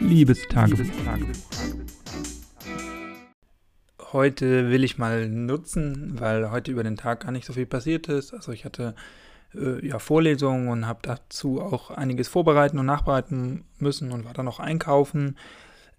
Liebestagebuch. 0.00 0.86
Heute 4.12 4.70
will 4.70 4.82
ich 4.82 4.98
mal 4.98 5.28
nutzen, 5.28 6.18
weil 6.18 6.50
heute 6.50 6.72
über 6.72 6.82
den 6.82 6.96
Tag 6.96 7.20
gar 7.20 7.32
nicht 7.32 7.46
so 7.46 7.52
viel 7.52 7.66
passiert 7.66 8.08
ist. 8.08 8.32
Also 8.32 8.50
ich 8.52 8.64
hatte 8.64 8.94
äh, 9.54 9.86
ja 9.86 9.98
Vorlesungen 9.98 10.68
und 10.68 10.86
habe 10.86 11.00
dazu 11.02 11.60
auch 11.60 11.90
einiges 11.90 12.28
vorbereiten 12.28 12.78
und 12.78 12.86
nachbereiten 12.86 13.64
müssen 13.78 14.10
und 14.10 14.24
war 14.24 14.32
dann 14.32 14.46
noch 14.46 14.58
einkaufen. 14.58 15.36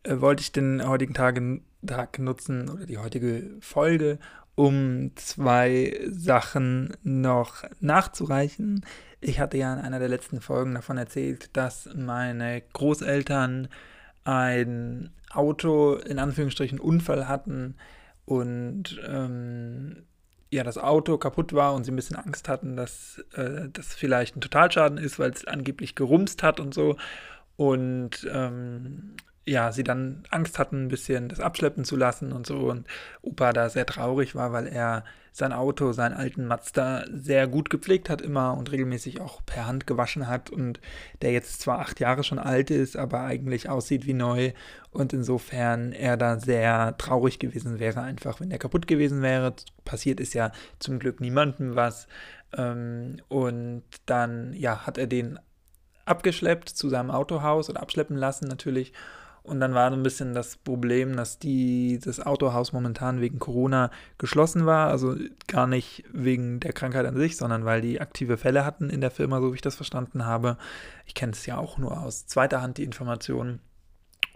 Äh, 0.04 0.20
wollte 0.20 0.42
ich 0.42 0.52
den 0.52 0.86
heutigen 0.86 1.14
Tag, 1.14 1.40
Tag 1.86 2.20
nutzen 2.20 2.70
oder 2.70 2.86
die 2.86 2.98
heutige 2.98 3.52
Folge, 3.62 4.20
um 4.56 5.12
zwei 5.16 5.98
Sachen 6.10 6.98
noch 7.04 7.64
nachzureichen. 7.80 8.86
Ich 9.22 9.40
hatte 9.40 9.58
ja 9.58 9.74
in 9.74 9.80
einer 9.80 10.00
der 10.00 10.10
letzten 10.10 10.42
Folgen 10.42 10.74
davon 10.74 10.98
erzählt, 10.98 11.56
dass 11.56 11.90
meine 11.96 12.62
Großeltern 12.74 13.70
ein 14.24 15.12
Auto 15.32 15.96
in 15.96 16.20
Anführungsstrichen 16.20 16.80
Unfall 16.80 17.28
hatten 17.28 17.76
und 18.26 19.00
ähm, 19.08 20.04
ja, 20.52 20.64
das 20.64 20.78
Auto 20.78 21.18
kaputt 21.18 21.54
war 21.54 21.74
und 21.74 21.86
sie 21.86 21.92
ein 21.92 21.96
bisschen 21.96 22.18
Angst 22.18 22.50
hatten, 22.50 22.76
dass 22.76 23.24
äh, 23.34 23.70
das 23.72 23.94
vielleicht 23.94 24.36
ein 24.36 24.42
Totalschaden 24.42 24.98
ist, 24.98 25.18
weil 25.18 25.32
es 25.32 25.46
angeblich 25.46 25.96
gerumst 25.96 26.44
hat 26.44 26.60
und 26.60 26.74
so. 26.74 26.98
Und 27.56 28.28
ähm, 28.32 29.16
ja, 29.52 29.72
sie 29.72 29.84
dann 29.84 30.24
Angst 30.30 30.58
hatten, 30.58 30.86
ein 30.86 30.88
bisschen 30.88 31.28
das 31.28 31.42
abschleppen 31.42 31.84
zu 31.84 31.98
lassen 31.98 32.32
und 32.32 32.48
so. 32.48 32.70
Und 32.70 32.88
Opa 33.22 33.52
da 33.52 33.70
sehr 33.70 33.86
traurig 33.86 34.34
war, 34.34 34.54
weil 34.54 34.66
er 34.66 35.04
sein 35.34 35.52
Auto, 35.52 35.92
seinen 35.92 36.14
alten 36.14 36.46
Mazda, 36.46 37.04
sehr 37.12 37.48
gut 37.48 37.70
gepflegt 37.70 38.10
hat 38.10 38.22
immer 38.22 38.58
und 38.58 38.72
regelmäßig 38.72 39.22
auch 39.22 39.46
per 39.46 39.68
Hand 39.68 39.88
gewaschen 39.88 40.28
hat. 40.28 40.50
Und 40.50 40.80
der 41.22 41.34
jetzt 41.34 41.62
zwar 41.62 41.80
acht 41.80 42.00
Jahre 42.00 42.24
schon 42.24 42.40
alt 42.40 42.72
ist, 42.72 42.96
aber 42.96 43.22
eigentlich 43.22 43.70
aussieht 43.70 44.06
wie 44.06 44.14
neu. 44.14 44.54
Und 44.92 45.12
insofern 45.12 45.92
er 45.92 46.16
da 46.16 46.40
sehr 46.40 46.96
traurig 46.98 47.38
gewesen 47.38 47.80
wäre, 47.80 48.02
einfach 48.02 48.40
wenn 48.40 48.50
der 48.50 48.60
kaputt 48.60 48.88
gewesen 48.88 49.22
wäre. 49.22 49.54
Passiert 49.84 50.22
ist 50.22 50.34
ja 50.34 50.52
zum 50.80 50.98
Glück 50.98 51.20
niemandem 51.20 51.76
was. 51.76 52.08
Ähm, 52.58 53.18
und 53.28 53.84
dann, 54.06 54.54
ja, 54.54 54.86
hat 54.86 54.98
er 54.98 55.08
den 55.08 55.40
abgeschleppt 56.06 56.70
zu 56.70 56.90
seinem 56.90 57.12
Autohaus 57.12 57.70
oder 57.70 57.82
abschleppen 57.82 58.16
lassen 58.16 58.48
natürlich 58.48 58.94
und 59.44 59.60
dann 59.60 59.74
war 59.74 59.90
so 59.90 59.96
ein 59.96 60.04
bisschen 60.04 60.34
das 60.34 60.58
Problem, 60.58 61.16
dass 61.16 61.40
die, 61.40 62.00
das 62.04 62.20
Autohaus 62.20 62.74
momentan 62.74 63.22
wegen 63.22 63.40
Corona 63.40 63.90
geschlossen 64.20 64.68
war. 64.68 64.90
Also 64.90 65.16
gar 65.48 65.66
nicht 65.66 66.04
wegen 66.12 66.60
der 66.60 66.74
Krankheit 66.74 67.08
an 67.08 67.18
sich, 67.18 67.38
sondern 67.38 67.66
weil 67.66 67.82
die 67.82 68.00
aktive 68.00 68.38
Fälle 68.38 68.66
hatten 68.66 68.90
in 68.90 69.02
der 69.02 69.10
Firma, 69.10 69.42
so 69.42 69.52
wie 69.52 69.56
ich 69.56 69.62
das 69.62 69.76
verstanden 69.76 70.26
habe. 70.26 70.58
Ich 71.08 71.16
kenne 71.16 71.32
es 71.32 71.46
ja 71.48 71.58
auch 71.58 71.80
nur 71.80 72.02
aus 72.02 72.28
zweiter 72.28 72.62
Hand, 72.62 72.78
die 72.78 72.84
Informationen. 72.84 73.60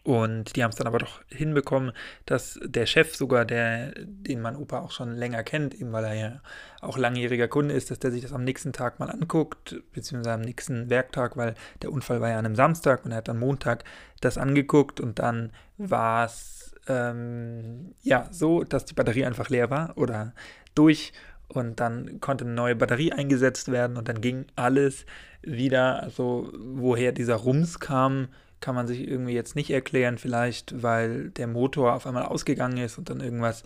Und 0.06 0.56
die 0.56 0.64
haben 0.64 0.70
es 0.70 0.75
dann 0.75 0.86
aber 0.86 1.00
doch 1.00 1.23
hinbekommen, 1.30 1.92
dass 2.28 2.59
der 2.64 2.86
Chef 2.86 3.16
sogar, 3.16 3.44
der, 3.44 3.92
den 3.98 4.39
mein 4.39 4.56
Opa 4.56 4.81
auch 4.81 4.92
schon 4.92 5.16
länger 5.16 5.42
kennt, 5.42 5.73
eben 5.73 5.92
weil 5.94 6.03
er 6.03 6.14
ja 6.14 6.42
auch 6.81 7.00
langjähriger 7.00 7.47
Kunde 7.47 7.73
ist, 7.73 7.89
dass 7.89 7.97
der 7.97 8.12
sich 8.12 8.22
das 8.22 8.31
am 8.31 8.44
nächsten 8.44 8.72
Tag 8.72 9.00
mal 9.00 9.09
anguckt, 9.09 9.81
beziehungsweise 9.94 10.36
am 10.36 10.42
nächsten 10.42 10.92
Werktag, 10.92 11.38
weil 11.38 11.56
der 11.81 11.92
Unfall 11.92 12.22
war 12.22 12.30
ja 12.30 12.38
an 12.38 12.45
einem 12.45 12.56
Samstag 12.56 13.03
und 13.03 13.14
er 13.14 13.17
hat 13.17 13.28
dann 13.30 13.39
Montag 13.39 13.84
das 14.22 14.38
angeguckt 14.38 15.00
und 15.00 15.17
dann 15.17 15.52
war 15.80 16.25
es 16.25 16.75
ähm, 16.88 17.95
ja 18.03 18.28
so, 18.30 18.64
dass 18.64 18.86
die 18.86 18.94
Batterie 18.94 19.25
einfach 19.25 19.50
leer 19.50 19.72
war 19.72 19.97
oder 19.97 20.34
durch 20.75 21.14
und 21.47 21.80
dann 21.80 22.19
konnte 22.19 22.45
eine 22.45 22.53
neue 22.53 22.75
Batterie 22.75 23.12
eingesetzt 23.12 23.72
werden 23.72 23.97
und 23.97 24.08
dann 24.08 24.22
ging 24.22 24.45
alles 24.56 25.08
wieder, 25.42 26.03
also 26.03 26.52
woher 26.59 27.12
dieser 27.12 27.38
Rums 27.38 27.80
kam, 27.80 28.28
kann 28.66 28.73
man 28.73 28.88
sich 28.88 29.08
irgendwie 29.08 29.33
jetzt 29.33 29.55
nicht 29.55 29.69
erklären, 29.69 30.17
vielleicht 30.17 30.81
weil 30.81 31.30
der 31.30 31.45
Motor 31.45 31.94
auf 31.94 32.08
einmal 32.08 32.23
ausgegangen 32.23 32.77
ist 32.77 32.97
und 32.97 33.11
dann 33.11 33.19
irgendwas 33.19 33.63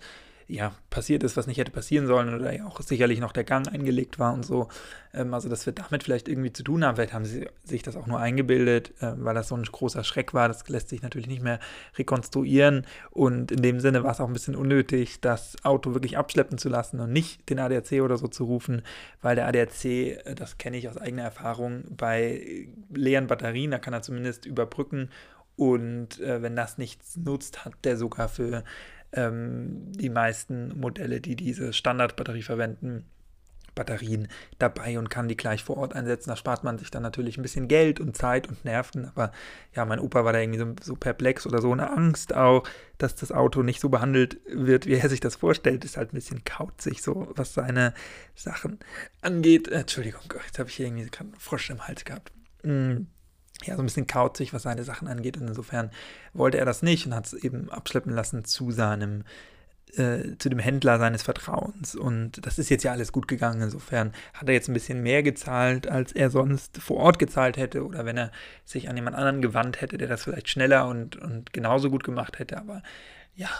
ja, 0.50 0.72
passiert 0.90 1.22
ist, 1.22 1.36
was 1.36 1.46
nicht 1.46 1.58
hätte 1.58 1.70
passieren 1.70 2.06
sollen 2.06 2.34
oder 2.34 2.52
ja 2.52 2.66
auch 2.66 2.80
sicherlich 2.80 3.20
noch 3.20 3.32
der 3.32 3.44
Gang 3.44 3.72
eingelegt 3.72 4.18
war 4.18 4.34
und 4.34 4.44
so. 4.44 4.68
Ähm, 5.14 5.32
also 5.32 5.48
das 5.48 5.64
wird 5.66 5.78
damit 5.78 6.02
vielleicht 6.02 6.28
irgendwie 6.28 6.52
zu 6.52 6.62
tun 6.62 6.84
haben. 6.84 6.96
Vielleicht 6.96 7.12
haben 7.12 7.24
sie 7.24 7.46
sich 7.64 7.82
das 7.82 7.96
auch 7.96 8.06
nur 8.06 8.18
eingebildet, 8.18 8.92
äh, 9.00 9.12
weil 9.16 9.34
das 9.34 9.48
so 9.48 9.56
ein 9.56 9.62
großer 9.62 10.02
Schreck 10.02 10.34
war. 10.34 10.48
Das 10.48 10.68
lässt 10.68 10.88
sich 10.88 11.02
natürlich 11.02 11.28
nicht 11.28 11.42
mehr 11.42 11.60
rekonstruieren. 11.96 12.86
Und 13.10 13.52
in 13.52 13.62
dem 13.62 13.80
Sinne 13.80 14.02
war 14.02 14.10
es 14.10 14.20
auch 14.20 14.26
ein 14.26 14.32
bisschen 14.32 14.56
unnötig, 14.56 15.20
das 15.20 15.56
Auto 15.64 15.94
wirklich 15.94 16.18
abschleppen 16.18 16.58
zu 16.58 16.68
lassen 16.68 16.98
und 17.00 17.12
nicht 17.12 17.48
den 17.48 17.60
ADAC 17.60 18.02
oder 18.02 18.16
so 18.16 18.26
zu 18.26 18.44
rufen, 18.44 18.82
weil 19.22 19.36
der 19.36 19.46
ADAC, 19.46 19.84
äh, 19.84 20.34
das 20.34 20.58
kenne 20.58 20.76
ich 20.76 20.88
aus 20.88 20.96
eigener 20.96 21.22
Erfahrung, 21.22 21.84
bei 21.96 22.66
leeren 22.92 23.28
Batterien, 23.28 23.70
da 23.70 23.78
kann 23.78 23.94
er 23.94 24.02
zumindest 24.02 24.46
überbrücken. 24.46 25.10
Und 25.60 26.18
äh, 26.20 26.40
wenn 26.40 26.56
das 26.56 26.78
nichts 26.78 27.18
nutzt, 27.18 27.66
hat 27.66 27.74
der 27.84 27.98
sogar 27.98 28.28
für 28.30 28.64
ähm, 29.12 29.92
die 29.92 30.10
meisten 30.10 30.78
Modelle, 30.78 31.20
die 31.20 31.36
diese 31.36 31.72
Standardbatterie 31.72 32.42
verwenden, 32.42 33.04
Batterien 33.74 34.28
dabei 34.58 34.98
und 34.98 35.10
kann 35.10 35.28
die 35.28 35.36
gleich 35.36 35.64
vor 35.64 35.76
Ort 35.76 35.94
einsetzen. 35.94 36.30
Da 36.30 36.36
spart 36.36 36.64
man 36.64 36.78
sich 36.78 36.90
dann 36.90 37.02
natürlich 37.02 37.38
ein 37.38 37.42
bisschen 37.42 37.68
Geld 37.68 38.00
und 38.00 38.16
Zeit 38.16 38.48
und 38.48 38.64
Nerven. 38.64 39.06
Aber 39.06 39.32
ja, 39.74 39.84
mein 39.84 40.00
Opa 40.00 40.24
war 40.24 40.32
da 40.32 40.40
irgendwie 40.40 40.58
so, 40.58 40.74
so 40.82 40.94
perplex 40.96 41.46
oder 41.46 41.60
so 41.60 41.72
eine 41.72 41.90
Angst 41.90 42.34
auch, 42.34 42.64
dass 42.98 43.14
das 43.14 43.32
Auto 43.32 43.62
nicht 43.62 43.80
so 43.80 43.88
behandelt 43.88 44.38
wird, 44.46 44.86
wie 44.86 44.94
er 44.94 45.08
sich 45.08 45.20
das 45.20 45.36
vorstellt. 45.36 45.84
Ist 45.84 45.96
halt 45.96 46.12
ein 46.12 46.16
bisschen 46.16 46.44
kauzig, 46.44 47.02
so 47.02 47.28
was 47.36 47.54
seine 47.54 47.94
Sachen 48.34 48.78
angeht. 49.22 49.68
Äh, 49.68 49.80
Entschuldigung, 49.80 50.22
jetzt 50.44 50.58
habe 50.58 50.68
ich 50.68 50.76
hier 50.76 50.86
irgendwie 50.86 51.06
gerade 51.06 51.30
einen 51.30 51.40
Frosch 51.40 51.70
im 51.70 51.86
Hals 51.86 52.04
gehabt. 52.04 52.32
Mm 52.62 53.02
ja, 53.64 53.76
so 53.76 53.82
ein 53.82 53.86
bisschen 53.86 54.06
kauzig, 54.06 54.52
was 54.52 54.62
seine 54.62 54.84
Sachen 54.84 55.08
angeht. 55.08 55.36
Und 55.36 55.48
insofern 55.48 55.90
wollte 56.32 56.58
er 56.58 56.64
das 56.64 56.82
nicht 56.82 57.06
und 57.06 57.14
hat 57.14 57.26
es 57.26 57.34
eben 57.34 57.70
abschleppen 57.70 58.12
lassen 58.12 58.44
zu 58.44 58.70
seinem, 58.70 59.24
äh, 59.96 60.36
zu 60.38 60.48
dem 60.48 60.58
Händler 60.58 60.98
seines 60.98 61.22
Vertrauens. 61.22 61.94
Und 61.94 62.44
das 62.46 62.58
ist 62.58 62.70
jetzt 62.70 62.84
ja 62.84 62.92
alles 62.92 63.12
gut 63.12 63.28
gegangen. 63.28 63.62
Insofern 63.62 64.12
hat 64.34 64.48
er 64.48 64.54
jetzt 64.54 64.68
ein 64.68 64.74
bisschen 64.74 65.02
mehr 65.02 65.22
gezahlt, 65.22 65.88
als 65.88 66.12
er 66.12 66.30
sonst 66.30 66.78
vor 66.78 66.98
Ort 66.98 67.18
gezahlt 67.18 67.56
hätte. 67.56 67.84
Oder 67.84 68.04
wenn 68.04 68.16
er 68.16 68.30
sich 68.64 68.88
an 68.88 68.96
jemand 68.96 69.16
anderen 69.16 69.42
gewandt 69.42 69.80
hätte, 69.80 69.98
der 69.98 70.08
das 70.08 70.24
vielleicht 70.24 70.48
schneller 70.48 70.88
und, 70.88 71.16
und 71.16 71.52
genauso 71.52 71.90
gut 71.90 72.04
gemacht 72.04 72.38
hätte. 72.38 72.56
Aber 72.58 72.82
ja, 73.34 73.50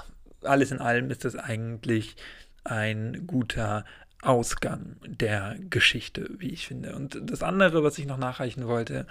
alles 0.43 0.71
in 0.71 0.79
allem 0.79 1.11
ist 1.11 1.25
das 1.25 1.37
eigentlich 1.37 2.17
ein 2.65 3.27
guter 3.27 3.85
Ausgang 4.23 4.97
der 5.07 5.57
Geschichte, 5.71 6.29
wie 6.39 6.51
ich 6.51 6.67
finde. 6.67 6.95
Und 6.95 7.19
das 7.23 7.43
andere, 7.43 7.83
was 7.83 7.99
ich 7.99 8.07
noch 8.07 8.19
nachreichen 8.19 8.67
wollte, 8.67 9.07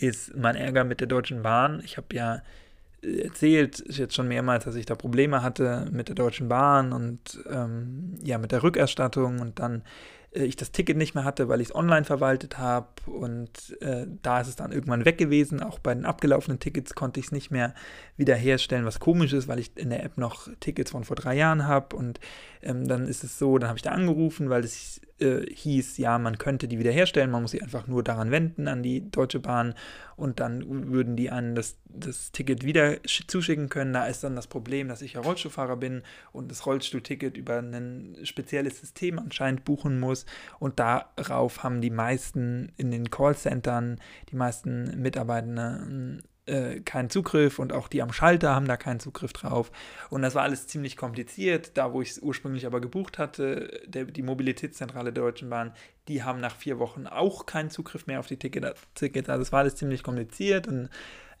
ist 0.00 0.36
mein 0.36 0.56
Ärger 0.56 0.84
mit 0.84 1.00
der 1.00 1.06
Deutschen 1.06 1.42
Bahn. 1.42 1.80
Ich 1.84 1.96
habe 1.96 2.14
ja 2.14 2.42
erzählt 3.02 3.84
jetzt 3.88 4.14
schon 4.14 4.28
mehrmals, 4.28 4.64
dass 4.64 4.74
ich 4.74 4.86
da 4.86 4.94
Probleme 4.94 5.42
hatte 5.42 5.86
mit 5.92 6.08
der 6.08 6.16
Deutschen 6.16 6.48
Bahn 6.48 6.92
und 6.92 7.38
ähm, 7.48 8.18
ja 8.22 8.38
mit 8.38 8.50
der 8.50 8.62
Rückerstattung 8.62 9.38
und 9.40 9.60
dann 9.60 9.82
äh, 10.32 10.44
ich 10.44 10.56
das 10.56 10.72
Ticket 10.72 10.96
nicht 10.96 11.14
mehr 11.14 11.24
hatte, 11.24 11.48
weil 11.48 11.60
ich 11.60 11.68
es 11.68 11.74
online 11.74 12.04
verwaltet 12.04 12.58
habe 12.58 12.88
und 13.06 13.76
äh, 13.80 14.06
da 14.22 14.40
ist 14.40 14.48
es 14.48 14.56
dann 14.56 14.72
irgendwann 14.72 15.04
weg 15.04 15.18
gewesen. 15.18 15.62
Auch 15.62 15.78
bei 15.78 15.94
den 15.94 16.04
abgelaufenen 16.04 16.58
Tickets 16.58 16.94
konnte 16.94 17.20
ich 17.20 17.26
es 17.26 17.32
nicht 17.32 17.50
mehr 17.50 17.74
wiederherstellen, 18.16 18.84
was 18.84 19.00
komisch 19.00 19.32
ist, 19.32 19.46
weil 19.48 19.60
ich 19.60 19.76
in 19.76 19.90
der 19.90 20.02
App 20.02 20.18
noch 20.18 20.48
Tickets 20.60 20.90
von 20.90 21.04
vor 21.04 21.16
drei 21.16 21.36
Jahren 21.36 21.66
habe 21.66 21.94
und 21.94 22.18
ähm, 22.62 22.88
dann 22.88 23.06
ist 23.06 23.22
es 23.22 23.38
so, 23.38 23.58
dann 23.58 23.68
habe 23.68 23.78
ich 23.78 23.82
da 23.82 23.90
angerufen, 23.90 24.50
weil 24.50 24.64
es 24.64 25.00
äh, 25.20 25.46
hieß, 25.52 25.98
ja, 25.98 26.18
man 26.18 26.38
könnte 26.38 26.68
die 26.68 26.78
wiederherstellen, 26.78 27.30
man 27.30 27.42
muss 27.42 27.50
sie 27.52 27.62
einfach 27.62 27.86
nur 27.86 28.02
daran 28.02 28.30
wenden, 28.30 28.68
an 28.68 28.82
die 28.82 29.10
Deutsche 29.10 29.40
Bahn 29.40 29.74
und 30.16 30.40
dann 30.40 30.90
würden 30.90 31.16
die 31.16 31.30
einen 31.30 31.54
das, 31.54 31.76
das 31.86 32.32
Ticket 32.32 32.64
wieder 32.64 32.96
zuschicken 33.04 33.68
können. 33.68 33.92
Da 33.92 34.06
ist 34.06 34.24
dann 34.24 34.36
das 34.36 34.46
Problem, 34.46 34.88
dass 34.88 35.02
ich 35.02 35.14
ja 35.14 35.20
Rollstuhlfahrer 35.20 35.76
bin 35.76 36.02
und 36.32 36.50
das 36.50 36.66
Rollstuhlticket 36.66 37.36
über 37.36 37.58
ein 37.58 38.16
spezielles 38.22 38.80
System 38.80 39.18
anscheinend 39.18 39.64
buchen 39.64 39.98
muss 39.98 40.26
und 40.58 40.78
darauf 40.78 41.62
haben 41.62 41.80
die 41.80 41.90
meisten 41.90 42.72
in 42.76 42.90
den 42.90 43.10
Callcentern, 43.10 44.00
die 44.30 44.36
meisten 44.36 45.00
Mitarbeitenden 45.00 46.22
äh, 46.48 46.80
keinen 46.80 47.10
Zugriff 47.10 47.58
und 47.58 47.72
auch 47.72 47.88
die 47.88 48.02
am 48.02 48.12
Schalter 48.12 48.54
haben 48.54 48.66
da 48.66 48.76
keinen 48.76 49.00
Zugriff 49.00 49.32
drauf. 49.32 49.70
Und 50.10 50.22
das 50.22 50.34
war 50.34 50.42
alles 50.42 50.66
ziemlich 50.66 50.96
kompliziert. 50.96 51.72
Da, 51.74 51.92
wo 51.92 52.02
ich 52.02 52.10
es 52.10 52.18
ursprünglich 52.18 52.66
aber 52.66 52.80
gebucht 52.80 53.18
hatte, 53.18 53.80
der, 53.86 54.04
die 54.04 54.22
Mobilitätszentrale 54.22 55.12
der 55.12 55.24
Deutschen 55.24 55.50
Bahn, 55.50 55.72
die 56.08 56.22
haben 56.22 56.40
nach 56.40 56.56
vier 56.56 56.78
Wochen 56.78 57.06
auch 57.06 57.46
keinen 57.46 57.70
Zugriff 57.70 58.06
mehr 58.06 58.20
auf 58.20 58.26
die 58.26 58.38
Tickets. 58.38 59.28
Also 59.28 59.42
es 59.42 59.52
war 59.52 59.60
alles 59.60 59.76
ziemlich 59.76 60.02
kompliziert 60.02 60.66
und 60.66 60.88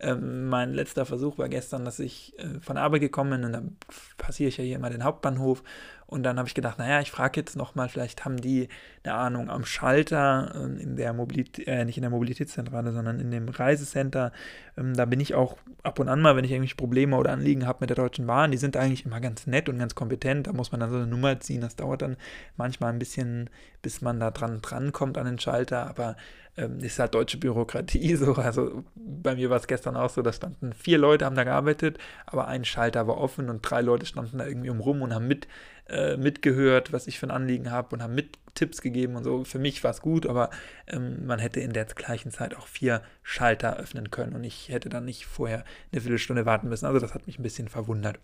ähm, 0.00 0.48
mein 0.48 0.74
letzter 0.74 1.04
Versuch 1.06 1.38
war 1.38 1.48
gestern, 1.48 1.84
dass 1.84 1.98
ich 1.98 2.38
äh, 2.38 2.60
von 2.60 2.76
Arbeit 2.76 3.00
gekommen 3.00 3.30
bin 3.30 3.44
und 3.44 3.52
dann 3.52 3.76
passiere 4.16 4.48
ich 4.48 4.56
ja 4.58 4.64
hier 4.64 4.76
immer 4.76 4.90
den 4.90 5.02
Hauptbahnhof 5.02 5.64
Und 6.10 6.22
dann 6.22 6.38
habe 6.38 6.48
ich 6.48 6.54
gedacht, 6.54 6.78
naja, 6.78 7.02
ich 7.02 7.10
frage 7.10 7.38
jetzt 7.38 7.54
nochmal, 7.54 7.90
vielleicht 7.90 8.24
haben 8.24 8.38
die 8.38 8.68
eine 9.04 9.12
Ahnung 9.12 9.50
am 9.50 9.66
Schalter 9.66 10.52
äh, 10.54 10.82
in 10.82 10.96
der 10.96 11.12
Mobilität, 11.12 11.68
äh, 11.68 11.84
nicht 11.84 11.98
in 11.98 12.02
der 12.02 12.10
Mobilitätszentrale, 12.10 12.92
sondern 12.92 13.20
in 13.20 13.30
dem 13.30 13.46
Reisecenter. 13.50 14.32
Ähm, 14.78 14.94
da 14.94 15.04
bin 15.04 15.20
ich 15.20 15.34
auch 15.34 15.58
ab 15.82 15.98
und 15.98 16.08
an 16.08 16.22
mal, 16.22 16.34
wenn 16.34 16.44
ich 16.44 16.50
irgendwelche 16.52 16.76
Probleme 16.76 17.14
oder 17.16 17.32
Anliegen 17.32 17.66
habe 17.66 17.80
mit 17.80 17.90
der 17.90 17.96
Deutschen 17.96 18.26
Bahn, 18.26 18.52
die 18.52 18.56
sind 18.56 18.74
eigentlich 18.74 19.04
immer 19.04 19.20
ganz 19.20 19.46
nett 19.46 19.68
und 19.68 19.78
ganz 19.78 19.94
kompetent. 19.94 20.46
Da 20.46 20.54
muss 20.54 20.72
man 20.72 20.80
dann 20.80 20.90
so 20.90 20.96
eine 20.96 21.06
Nummer 21.06 21.40
ziehen. 21.40 21.60
Das 21.60 21.76
dauert 21.76 22.00
dann 22.00 22.16
manchmal 22.56 22.90
ein 22.90 22.98
bisschen, 22.98 23.50
bis 23.82 24.00
man 24.00 24.18
da 24.18 24.30
dran 24.30 24.57
drankommt 24.60 25.18
an 25.18 25.26
den 25.26 25.38
Schalter. 25.38 25.86
Aber 25.88 26.16
ähm, 26.58 26.80
ist 26.80 26.98
halt 26.98 27.14
deutsche 27.14 27.38
Bürokratie 27.38 28.16
so. 28.16 28.34
Also 28.34 28.84
bei 28.94 29.36
mir 29.36 29.48
war 29.48 29.58
es 29.58 29.66
gestern 29.66 29.96
auch 29.96 30.10
so, 30.10 30.22
da 30.22 30.32
standen 30.32 30.72
vier 30.72 30.98
Leute, 30.98 31.24
haben 31.24 31.36
da 31.36 31.44
gearbeitet, 31.44 31.98
aber 32.26 32.48
ein 32.48 32.64
Schalter 32.64 33.06
war 33.06 33.16
offen 33.18 33.48
und 33.48 33.62
drei 33.62 33.80
Leute 33.80 34.06
standen 34.06 34.38
da 34.38 34.46
irgendwie 34.46 34.70
umrum 34.70 35.02
und 35.02 35.14
haben 35.14 35.28
mit 35.28 35.46
äh, 35.88 36.16
mitgehört, 36.16 36.92
was 36.92 37.06
ich 37.06 37.18
für 37.18 37.26
ein 37.26 37.30
Anliegen 37.30 37.70
habe 37.70 37.94
und 37.94 38.02
haben 38.02 38.14
mit 38.14 38.38
Tipps 38.54 38.82
gegeben 38.82 39.16
und 39.16 39.24
so. 39.24 39.44
Für 39.44 39.58
mich 39.58 39.82
war 39.84 39.92
es 39.92 40.02
gut, 40.02 40.26
aber 40.26 40.50
ähm, 40.86 41.24
man 41.24 41.38
hätte 41.38 41.60
in 41.60 41.72
der 41.72 41.84
gleichen 41.86 42.32
Zeit 42.32 42.56
auch 42.56 42.66
vier 42.66 43.02
Schalter 43.22 43.76
öffnen 43.78 44.10
können 44.10 44.34
und 44.34 44.44
ich 44.44 44.68
hätte 44.68 44.88
dann 44.88 45.04
nicht 45.04 45.26
vorher 45.26 45.64
eine 45.92 46.00
Viertelstunde 46.00 46.44
warten 46.44 46.68
müssen. 46.68 46.86
Also 46.86 46.98
das 46.98 47.14
hat 47.14 47.26
mich 47.26 47.38
ein 47.38 47.44
bisschen 47.44 47.68
verwundert. 47.68 48.18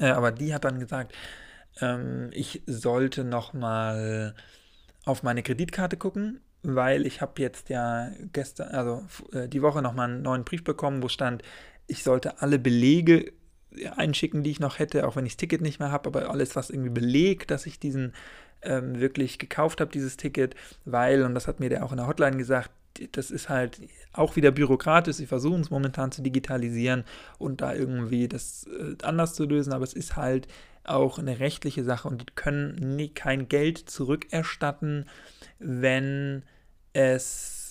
Äh, 0.00 0.06
aber 0.06 0.32
die 0.32 0.54
hat 0.54 0.64
dann 0.64 0.80
gesagt, 0.80 1.14
ähm, 1.80 2.30
ich 2.32 2.62
sollte 2.66 3.24
nochmal 3.24 4.34
auf 5.04 5.22
meine 5.22 5.42
Kreditkarte 5.42 5.96
gucken, 5.96 6.40
weil 6.62 7.06
ich 7.06 7.20
habe 7.20 7.40
jetzt 7.42 7.68
ja 7.68 8.10
gestern, 8.32 8.68
also 8.68 9.04
äh, 9.32 9.48
die 9.48 9.62
Woche 9.62 9.82
nochmal 9.82 10.10
einen 10.10 10.22
neuen 10.22 10.44
Brief 10.44 10.64
bekommen, 10.64 11.02
wo 11.02 11.08
stand, 11.08 11.42
ich 11.86 12.02
sollte 12.02 12.40
alle 12.40 12.58
Belege 12.58 13.32
einschicken, 13.96 14.42
die 14.42 14.50
ich 14.50 14.60
noch 14.60 14.78
hätte, 14.78 15.06
auch 15.06 15.16
wenn 15.16 15.26
ich 15.26 15.32
das 15.32 15.38
Ticket 15.38 15.60
nicht 15.60 15.80
mehr 15.80 15.90
habe, 15.90 16.08
aber 16.08 16.30
alles, 16.30 16.56
was 16.56 16.70
irgendwie 16.70 16.90
belegt, 16.90 17.50
dass 17.50 17.66
ich 17.66 17.78
diesen 17.80 18.12
ähm, 18.62 19.00
wirklich 19.00 19.38
gekauft 19.38 19.80
habe, 19.80 19.90
dieses 19.90 20.16
Ticket, 20.16 20.54
weil, 20.84 21.22
und 21.22 21.34
das 21.34 21.48
hat 21.48 21.58
mir 21.60 21.68
der 21.68 21.84
auch 21.84 21.90
in 21.90 21.98
der 21.98 22.06
Hotline 22.06 22.36
gesagt, 22.36 22.70
das 23.12 23.30
ist 23.30 23.48
halt 23.48 23.80
auch 24.12 24.36
wieder 24.36 24.50
bürokratisch. 24.50 25.16
Sie 25.16 25.26
versuchen 25.26 25.62
es 25.62 25.70
momentan 25.70 26.12
zu 26.12 26.22
digitalisieren 26.22 27.04
und 27.38 27.62
da 27.62 27.74
irgendwie 27.74 28.28
das 28.28 28.66
äh, 28.66 28.96
anders 29.02 29.34
zu 29.34 29.44
lösen, 29.44 29.72
aber 29.72 29.84
es 29.84 29.94
ist 29.94 30.16
halt 30.16 30.46
auch 30.84 31.18
eine 31.18 31.38
rechtliche 31.38 31.84
Sache 31.84 32.08
und 32.08 32.22
die 32.22 32.34
können 32.34 32.96
nie, 32.96 33.08
kein 33.08 33.48
Geld 33.48 33.78
zurückerstatten, 33.78 35.06
wenn 35.58 36.42
es 36.92 37.62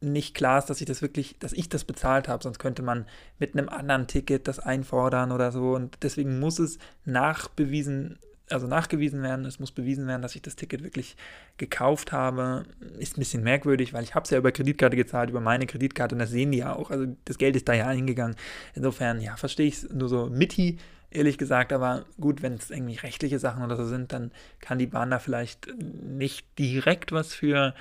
nicht 0.00 0.34
klar 0.34 0.58
ist, 0.58 0.66
dass 0.66 0.80
ich 0.80 0.86
das 0.86 1.02
wirklich, 1.02 1.38
dass 1.38 1.52
ich 1.52 1.68
das 1.68 1.84
bezahlt 1.84 2.28
habe, 2.28 2.42
sonst 2.42 2.58
könnte 2.58 2.82
man 2.82 3.06
mit 3.38 3.56
einem 3.56 3.68
anderen 3.68 4.06
Ticket 4.06 4.46
das 4.46 4.58
einfordern 4.58 5.32
oder 5.32 5.52
so. 5.52 5.74
Und 5.74 5.98
deswegen 6.02 6.38
muss 6.38 6.58
es 6.58 6.78
nachbewiesen, 7.04 8.18
also 8.50 8.66
nachgewiesen 8.66 9.22
werden, 9.22 9.46
es 9.46 9.58
muss 9.58 9.72
bewiesen 9.72 10.06
werden, 10.06 10.22
dass 10.22 10.36
ich 10.36 10.42
das 10.42 10.54
Ticket 10.54 10.84
wirklich 10.84 11.16
gekauft 11.56 12.12
habe. 12.12 12.64
Ist 12.98 13.16
ein 13.16 13.20
bisschen 13.20 13.42
merkwürdig, 13.42 13.94
weil 13.94 14.04
ich 14.04 14.14
habe 14.14 14.24
es 14.24 14.30
ja 14.30 14.38
über 14.38 14.52
Kreditkarte 14.52 14.96
gezahlt, 14.96 15.30
über 15.30 15.40
meine 15.40 15.66
Kreditkarte 15.66 16.14
und 16.14 16.20
das 16.20 16.30
sehen 16.30 16.52
die 16.52 16.58
ja 16.58 16.76
auch. 16.76 16.90
Also 16.90 17.06
das 17.24 17.38
Geld 17.38 17.56
ist 17.56 17.68
da 17.68 17.72
ja 17.72 17.86
eingegangen. 17.86 18.36
Insofern, 18.74 19.20
ja, 19.20 19.36
verstehe 19.36 19.66
ich 19.66 19.74
es 19.74 19.90
nur 19.90 20.08
so 20.08 20.26
mitti, 20.26 20.78
ehrlich 21.16 21.38
gesagt, 21.38 21.72
aber 21.72 22.04
gut, 22.20 22.42
wenn 22.42 22.54
es 22.54 22.70
irgendwie 22.70 22.96
rechtliche 22.96 23.38
Sachen 23.38 23.64
oder 23.64 23.76
so 23.76 23.86
sind, 23.86 24.12
dann 24.12 24.30
kann 24.60 24.78
die 24.78 24.86
Bahn 24.86 25.10
da 25.10 25.18
vielleicht 25.18 25.68
nicht 25.78 26.58
direkt 26.58 27.12
was 27.12 27.34
für 27.34 27.74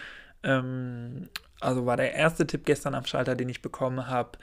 ähm, 0.44 1.30
also 1.60 1.86
war 1.86 1.98
der 1.98 2.14
erste 2.14 2.46
Tipp 2.48 2.66
gestern 2.66 2.96
am 2.96 3.06
Schalter, 3.06 3.36
den 3.36 3.50
ich 3.50 3.62
bekommen 3.62 4.08
habe, 4.08 4.38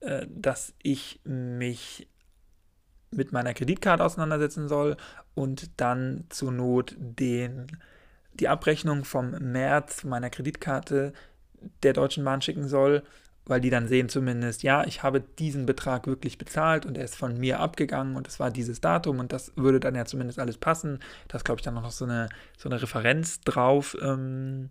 äh, 0.00 0.26
dass 0.28 0.74
ich 0.82 1.20
mich 1.24 2.08
mit 3.10 3.32
meiner 3.32 3.54
Kreditkarte 3.54 4.04
auseinandersetzen 4.04 4.68
soll 4.68 4.96
und 5.34 5.70
dann 5.80 6.24
zur 6.30 6.50
Not 6.50 6.96
den, 6.98 7.66
die 8.32 8.48
Abrechnung 8.48 9.04
vom 9.04 9.30
März 9.30 10.04
meiner 10.04 10.30
Kreditkarte 10.30 11.12
der 11.82 11.92
Deutschen 11.92 12.24
Bahn 12.24 12.42
schicken 12.42 12.68
soll, 12.68 13.04
weil 13.46 13.60
die 13.60 13.70
dann 13.70 13.88
sehen 13.88 14.08
zumindest, 14.08 14.62
ja, 14.62 14.84
ich 14.84 15.02
habe 15.02 15.20
diesen 15.20 15.66
Betrag 15.66 16.06
wirklich 16.06 16.38
bezahlt 16.38 16.86
und 16.86 16.96
er 16.96 17.04
ist 17.04 17.16
von 17.16 17.38
mir 17.38 17.60
abgegangen 17.60 18.16
und 18.16 18.26
es 18.26 18.40
war 18.40 18.50
dieses 18.50 18.80
Datum 18.80 19.18
und 19.18 19.32
das 19.32 19.52
würde 19.56 19.80
dann 19.80 19.94
ja 19.94 20.04
zumindest 20.04 20.38
alles 20.38 20.56
passen. 20.56 21.00
Da 21.28 21.36
ist, 21.36 21.44
glaube 21.44 21.60
ich, 21.60 21.64
dann 21.64 21.74
noch 21.74 21.90
so 21.90 22.04
eine, 22.04 22.28
so 22.56 22.68
eine 22.68 22.80
Referenz 22.80 23.40
drauf. 23.40 23.96
Ähm, 24.00 24.70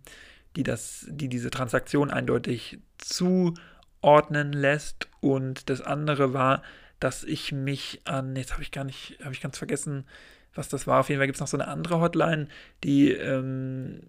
die, 0.56 0.64
das, 0.64 1.06
die 1.10 1.30
diese 1.30 1.50
Transaktion 1.50 2.12
eindeutig 2.12 2.80
zuordnen 2.98 4.54
lässt. 4.54 5.08
Und 5.20 5.70
das 5.70 5.81
andere 5.81 6.34
war, 6.34 6.62
dass 7.00 7.24
ich 7.24 7.52
mich 7.52 8.02
an, 8.06 8.36
jetzt 8.36 8.54
habe 8.54 8.64
ich 8.64 8.72
gar 8.72 8.84
nicht, 8.84 9.18
habe 9.24 9.34
ich 9.34 9.42
ganz 9.42 9.58
vergessen, 9.58 10.06
was 10.54 10.70
das 10.70 10.86
war. 10.86 11.00
Auf 11.00 11.10
jeden 11.10 11.20
Fall 11.20 11.28
gibt 11.28 11.38
es 11.38 11.42
noch 11.42 11.48
so 11.48 11.58
eine 11.58 11.68
andere 11.68 12.00
Hotline, 12.00 12.48
die 12.84 13.12
ähm, 13.12 14.02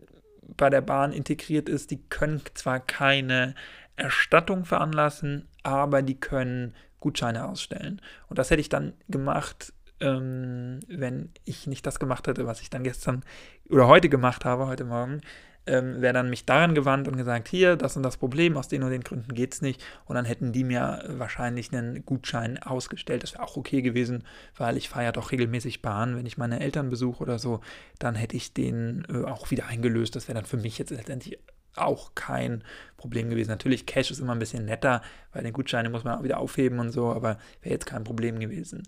bei 0.56 0.69
der 0.69 0.82
Bahn 0.82 1.12
integriert 1.12 1.69
ist. 1.69 1.90
Die 1.90 2.02
können 2.02 2.43
zwar 2.55 2.81
keine 2.81 3.55
Erstattung 3.96 4.64
veranlassen, 4.64 5.49
aber 5.62 6.02
die 6.02 6.19
können 6.19 6.75
Gutscheine 7.00 7.46
ausstellen. 7.46 8.00
Und 8.29 8.38
das 8.38 8.50
hätte 8.50 8.61
ich 8.61 8.69
dann 8.69 8.94
gemacht, 9.08 9.73
ähm, 10.00 10.81
wenn 10.88 11.31
ich 11.44 11.67
nicht 11.67 11.87
das 11.87 11.99
gemacht 11.99 12.26
hätte, 12.26 12.46
was 12.46 12.61
ich 12.61 12.70
dann 12.70 12.85
gestern 12.85 13.25
oder 13.69 13.87
heute 13.87 14.08
gemacht 14.08 14.44
habe, 14.44 14.67
heute 14.67 14.85
Morgen 14.85 15.20
ähm, 15.67 16.02
wäre 16.02 16.12
dann 16.12 16.31
mich 16.31 16.44
daran 16.44 16.75
gewandt 16.75 17.08
und 17.08 17.17
gesagt, 17.17 17.49
hier, 17.49 17.76
das 17.76 17.96
und 17.96 18.02
das 18.02 18.17
Problem, 18.17 18.56
aus 18.56 18.69
den 18.69 18.82
und 18.82 18.91
den 18.91 19.02
Gründen 19.02 19.35
geht 19.35 19.55
es 19.55 19.62
nicht. 19.62 19.82
Und 20.05 20.14
dann 20.17 20.25
hätten 20.25 20.52
die 20.52 20.64
mir 20.64 21.05
wahrscheinlich 21.08 21.73
einen 21.73 22.05
Gutschein 22.05 22.62
ausgestellt. 22.62 23.23
Das 23.23 23.32
wäre 23.32 23.43
auch 23.43 23.56
okay 23.56 23.82
gewesen, 23.82 24.25
weil 24.56 24.76
ich 24.76 24.88
fahre 24.88 25.06
ja 25.06 25.12
doch 25.12 25.32
regelmäßig 25.32 25.82
Bahn. 25.82 26.17
Wenn 26.17 26.26
ich 26.26 26.37
meine 26.37 26.61
Eltern 26.61 26.90
besuche 26.90 27.23
oder 27.23 27.38
so, 27.38 27.61
dann 27.99 28.14
hätte 28.14 28.37
ich 28.37 28.52
den 28.52 29.06
äh, 29.08 29.25
auch 29.25 29.50
wieder 29.50 29.67
eingelöst. 29.67 30.17
Das 30.17 30.29
wäre 30.29 30.37
dann 30.37 30.47
für 30.47 30.58
mich 30.58 30.79
jetzt 30.79 30.90
letztendlich 30.90 31.38
auch 31.76 32.15
kein 32.15 32.62
Problem 32.97 33.31
gewesen. 33.31 33.50
Natürlich, 33.50 33.87
Cash 33.87 34.11
ist 34.11 34.21
immer 34.21 34.32
ein 34.32 34.38
bisschen 34.38 34.65
netter, 34.65 35.03
weil 35.32 35.43
den 35.43 35.53
Gutscheine 35.53 35.91
muss 35.91 36.05
man 36.05 36.19
auch 36.19 36.23
wieder 36.23 36.38
aufheben 36.38 36.79
und 36.79 36.91
so, 36.91 37.12
aber 37.12 37.38
wäre 37.62 37.75
jetzt 37.75 37.87
kein 37.87 38.05
Problem 38.05 38.41
gewesen. 38.41 38.85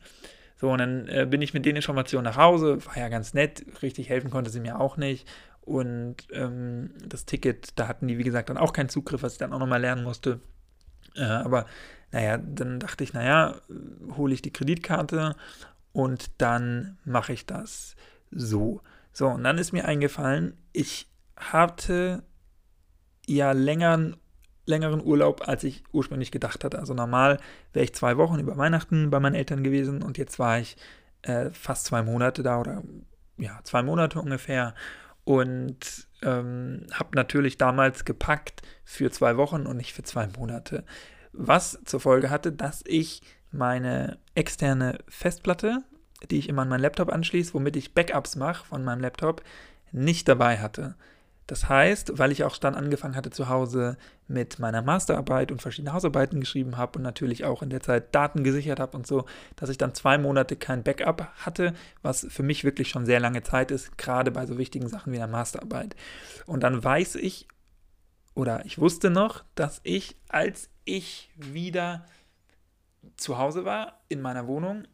So, 0.59 0.71
und 0.71 0.79
dann 0.79 1.09
äh, 1.09 1.27
bin 1.29 1.43
ich 1.43 1.53
mit 1.53 1.67
den 1.67 1.77
Informationen 1.77 2.25
nach 2.25 2.37
Hause, 2.37 2.85
war 2.87 2.97
ja 2.97 3.09
ganz 3.09 3.35
nett, 3.35 3.65
richtig 3.83 4.09
helfen 4.09 4.31
konnte 4.31 4.51
sie 4.51 4.61
mir 4.61 4.81
auch 4.81 4.97
nicht. 4.97 5.29
Und 5.61 6.17
ähm, 6.33 6.91
das 7.05 7.27
Ticket, 7.27 7.79
da 7.79 7.89
hatten 7.89 8.07
die, 8.07 8.19
wie 8.19 8.25
gesagt, 8.25 8.49
dann 8.49 8.57
auch 8.57 8.73
keinen 8.73 8.89
Zugriff, 8.89 9.23
was 9.23 9.33
ich 9.33 9.39
dann 9.39 9.53
auch 9.53 9.59
nochmal 9.59 9.81
lernen 9.81 10.05
musste. 10.05 10.41
Äh, 11.17 11.25
aber 11.25 11.67
naja, 12.13 12.39
dann 12.39 12.79
dachte 12.79 13.05
ich, 13.05 13.13
naja, 13.13 13.57
hole 14.17 14.33
ich 14.33 14.43
die 14.43 14.53
Kreditkarte 14.53 15.35
und 15.93 16.31
dann 16.39 16.99
mache 17.05 17.33
ich 17.33 17.47
das 17.47 17.97
so. 18.31 18.81
So, 19.13 19.29
und 19.29 19.45
dann 19.45 19.59
ist 19.59 19.73
mir 19.73 19.87
eingefallen, 19.87 20.57
ich 20.73 21.09
hatte 21.37 22.23
ja 23.27 23.53
längeren, 23.53 24.17
längeren 24.65 25.05
Urlaub, 25.05 25.47
als 25.47 25.65
ich 25.65 25.85
ursprünglich 25.93 26.31
gedacht 26.31 26.65
hatte. 26.65 26.79
Also 26.79 26.95
normal 26.95 27.39
wäre 27.73 27.85
ich 27.85 27.95
zwei 27.95 28.17
Wochen 28.17 28.39
über 28.39 28.57
Weihnachten 28.57 29.11
bei 29.11 29.21
meinen 29.21 29.35
Eltern 29.35 29.63
gewesen 29.63 30.03
und 30.03 30.19
jetzt 30.19 30.39
war 30.39 30.59
ich 30.59 30.77
äh, 31.23 31.51
fast 31.51 31.87
zwei 31.87 32.03
Monate 32.03 32.43
da 32.43 32.61
oder 32.61 32.83
ja, 33.39 33.61
zwei 33.65 33.83
Monate 33.83 34.21
ungefähr 34.21 34.75
und 35.25 36.07
ähm, 36.23 36.87
habe 36.93 37.11
natürlich 37.15 37.59
damals 37.59 38.05
gepackt 38.05 38.63
für 38.85 39.11
zwei 39.11 39.37
Wochen 39.37 39.67
und 39.67 39.77
nicht 39.77 39.93
für 39.93 40.05
zwei 40.05 40.29
Monate. 40.39 40.85
Was 41.33 41.81
zur 41.85 42.01
Folge 42.01 42.31
hatte, 42.31 42.53
dass 42.53 42.83
ich 42.87 43.23
meine 43.51 44.19
externe 44.35 44.99
Festplatte, 45.09 45.83
die 46.31 46.39
ich 46.39 46.49
immer 46.49 46.63
an 46.63 46.69
meinen 46.69 46.81
Laptop 46.81 47.13
anschließe, 47.13 47.55
womit 47.55 47.77
ich 47.77 47.95
Backups 47.95 48.37
mache 48.37 48.65
von 48.65 48.85
meinem 48.85 49.01
Laptop, 49.01 49.43
nicht 49.93 50.29
dabei 50.29 50.59
hatte. 50.59 50.95
Das 51.47 51.69
heißt, 51.69 52.19
weil 52.19 52.33
ich 52.33 52.43
auch 52.43 52.57
dann 52.59 52.75
angefangen 52.75 53.15
hatte 53.15 53.31
zu 53.31 53.49
Hause 53.49 53.97
mit 54.27 54.59
meiner 54.59 54.83
Masterarbeit 54.83 55.53
und 55.53 55.63
verschiedene 55.63 55.93
Hausarbeiten 55.93 56.41
geschrieben 56.41 56.77
habe 56.77 56.99
und 56.99 57.03
natürlich 57.03 57.45
auch 57.45 57.63
in 57.63 57.71
der 57.71 57.81
Zeit 57.81 58.15
Daten 58.15 58.43
gesichert 58.43 58.81
habe 58.81 58.97
und 58.97 59.07
so, 59.07 59.27
dass 59.55 59.71
ich 59.71 59.79
dann 59.79 59.95
zwei 59.95 60.19
Monate 60.19 60.57
kein 60.57 60.83
Backup 60.83 61.29
hatte, 61.37 61.73
was 62.03 62.27
für 62.29 62.43
mich 62.43 62.65
wirklich 62.65 62.89
schon 62.89 63.07
sehr 63.07 63.21
lange 63.21 63.43
Zeit 63.43 63.71
ist, 63.71 63.97
gerade 63.97 64.33
bei 64.33 64.45
so 64.47 64.59
wichtigen 64.59 64.89
Sachen 64.89 65.13
wie 65.13 65.19
der 65.19 65.29
Masterarbeit. 65.29 65.95
Und 66.47 66.63
dann 66.65 66.83
weiß 66.83 67.15
ich 67.15 67.47
oder 68.35 68.67
ich 68.67 68.79
wusste 68.79 69.11
noch, 69.11 69.45
dass 69.55 69.81
ich, 69.85 70.17
als 70.29 70.69
ich 70.85 71.31
wieder 71.37 72.05
zu 73.17 73.39
Hause 73.39 73.65
war 73.65 74.01
in 74.09 74.21
meiner 74.21 74.47
Wohnung, 74.49 74.87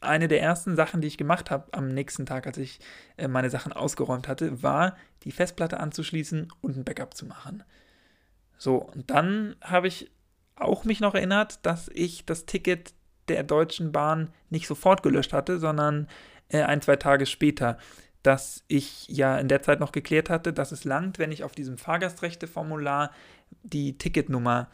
eine 0.00 0.28
der 0.28 0.40
ersten 0.40 0.76
Sachen, 0.76 1.00
die 1.00 1.08
ich 1.08 1.18
gemacht 1.18 1.50
habe 1.50 1.72
am 1.72 1.88
nächsten 1.88 2.26
Tag, 2.26 2.46
als 2.46 2.58
ich 2.58 2.80
äh, 3.16 3.28
meine 3.28 3.50
Sachen 3.50 3.72
ausgeräumt 3.72 4.28
hatte, 4.28 4.62
war, 4.62 4.96
die 5.22 5.32
Festplatte 5.32 5.80
anzuschließen 5.80 6.48
und 6.60 6.76
ein 6.76 6.84
Backup 6.84 7.14
zu 7.14 7.26
machen. 7.26 7.62
So, 8.56 8.76
und 8.76 9.10
dann 9.10 9.56
habe 9.60 9.88
ich 9.88 10.10
auch 10.56 10.84
mich 10.84 11.00
noch 11.00 11.14
erinnert, 11.14 11.64
dass 11.64 11.90
ich 11.92 12.26
das 12.26 12.46
Ticket 12.46 12.92
der 13.28 13.42
Deutschen 13.42 13.92
Bahn 13.92 14.32
nicht 14.50 14.66
sofort 14.66 15.02
gelöscht 15.02 15.32
hatte, 15.32 15.58
sondern 15.58 16.08
äh, 16.48 16.62
ein, 16.62 16.82
zwei 16.82 16.96
Tage 16.96 17.26
später. 17.26 17.78
Dass 18.22 18.64
ich 18.68 19.08
ja 19.08 19.38
in 19.38 19.48
der 19.48 19.62
Zeit 19.62 19.80
noch 19.80 19.92
geklärt 19.92 20.28
hatte, 20.28 20.52
dass 20.52 20.72
es 20.72 20.84
langt, 20.84 21.18
wenn 21.18 21.32
ich 21.32 21.42
auf 21.42 21.52
diesem 21.52 21.78
Fahrgastrechteformular 21.78 23.12
die 23.62 23.96
Ticketnummer 23.96 24.68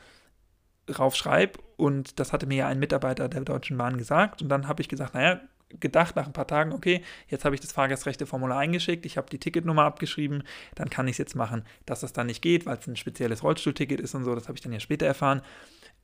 raufschreibe. 0.91 1.59
Und 1.77 2.19
das 2.21 2.33
hatte 2.33 2.47
mir 2.47 2.57
ja 2.57 2.69
ein 2.69 2.79
Mitarbeiter 2.79 3.29
der 3.29 3.43
Deutschen 3.43 3.77
Bahn 3.77 3.99
gesagt. 3.99 4.43
Und 4.43 4.49
dann 4.49 4.69
habe 4.69 4.83
ich 4.83 4.89
gesagt, 4.89 5.15
naja, 5.15 5.41
gedacht 5.81 6.17
nach 6.17 6.27
ein 6.27 6.33
paar 6.33 6.47
Tagen, 6.47 6.73
okay, 6.73 7.03
jetzt 7.29 7.45
habe 7.45 7.55
ich 7.55 7.61
das 7.61 7.73
Fahrgastrechteformular 7.73 8.59
eingeschickt, 8.59 9.05
ich 9.05 9.17
habe 9.17 9.29
die 9.29 9.39
Ticketnummer 9.39 9.83
abgeschrieben, 9.83 10.45
dann 10.75 10.91
kann 10.91 11.09
ich 11.09 11.15
es 11.15 11.19
jetzt 11.19 11.35
machen. 11.35 11.65
Dass 11.87 12.01
das 12.01 12.13
dann 12.13 12.27
nicht 12.27 12.43
geht, 12.43 12.67
weil 12.67 12.79
es 12.79 12.87
ein 12.87 12.97
spezielles 12.97 13.43
Rollstuhlticket 13.43 14.01
ist 14.01 14.15
und 14.15 14.25
so, 14.25 14.35
das 14.35 14.49
habe 14.49 14.57
ich 14.57 14.63
dann 14.63 14.73
ja 14.73 14.81
später 14.81 15.07
erfahren. 15.07 15.43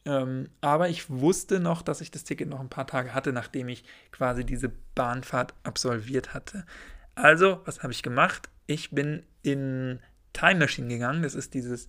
Ähm, 0.04 0.48
aber 0.60 0.88
ich 0.88 1.08
wusste 1.10 1.60
noch, 1.60 1.82
dass 1.82 2.00
ich 2.00 2.10
das 2.10 2.24
Ticket 2.24 2.48
noch 2.48 2.60
ein 2.60 2.68
paar 2.68 2.86
Tage 2.86 3.14
hatte, 3.14 3.32
nachdem 3.32 3.68
ich 3.68 3.84
quasi 4.10 4.44
diese 4.44 4.72
Bahnfahrt 4.94 5.54
absolviert 5.62 6.34
hatte. 6.34 6.64
Also, 7.14 7.60
was 7.64 7.82
habe 7.82 7.92
ich 7.92 8.02
gemacht? 8.02 8.48
Ich 8.66 8.90
bin 8.90 9.22
in 9.42 10.00
Time 10.32 10.60
Machine 10.60 10.88
gegangen. 10.88 11.22
Das 11.22 11.34
ist 11.34 11.54
dieses, 11.54 11.86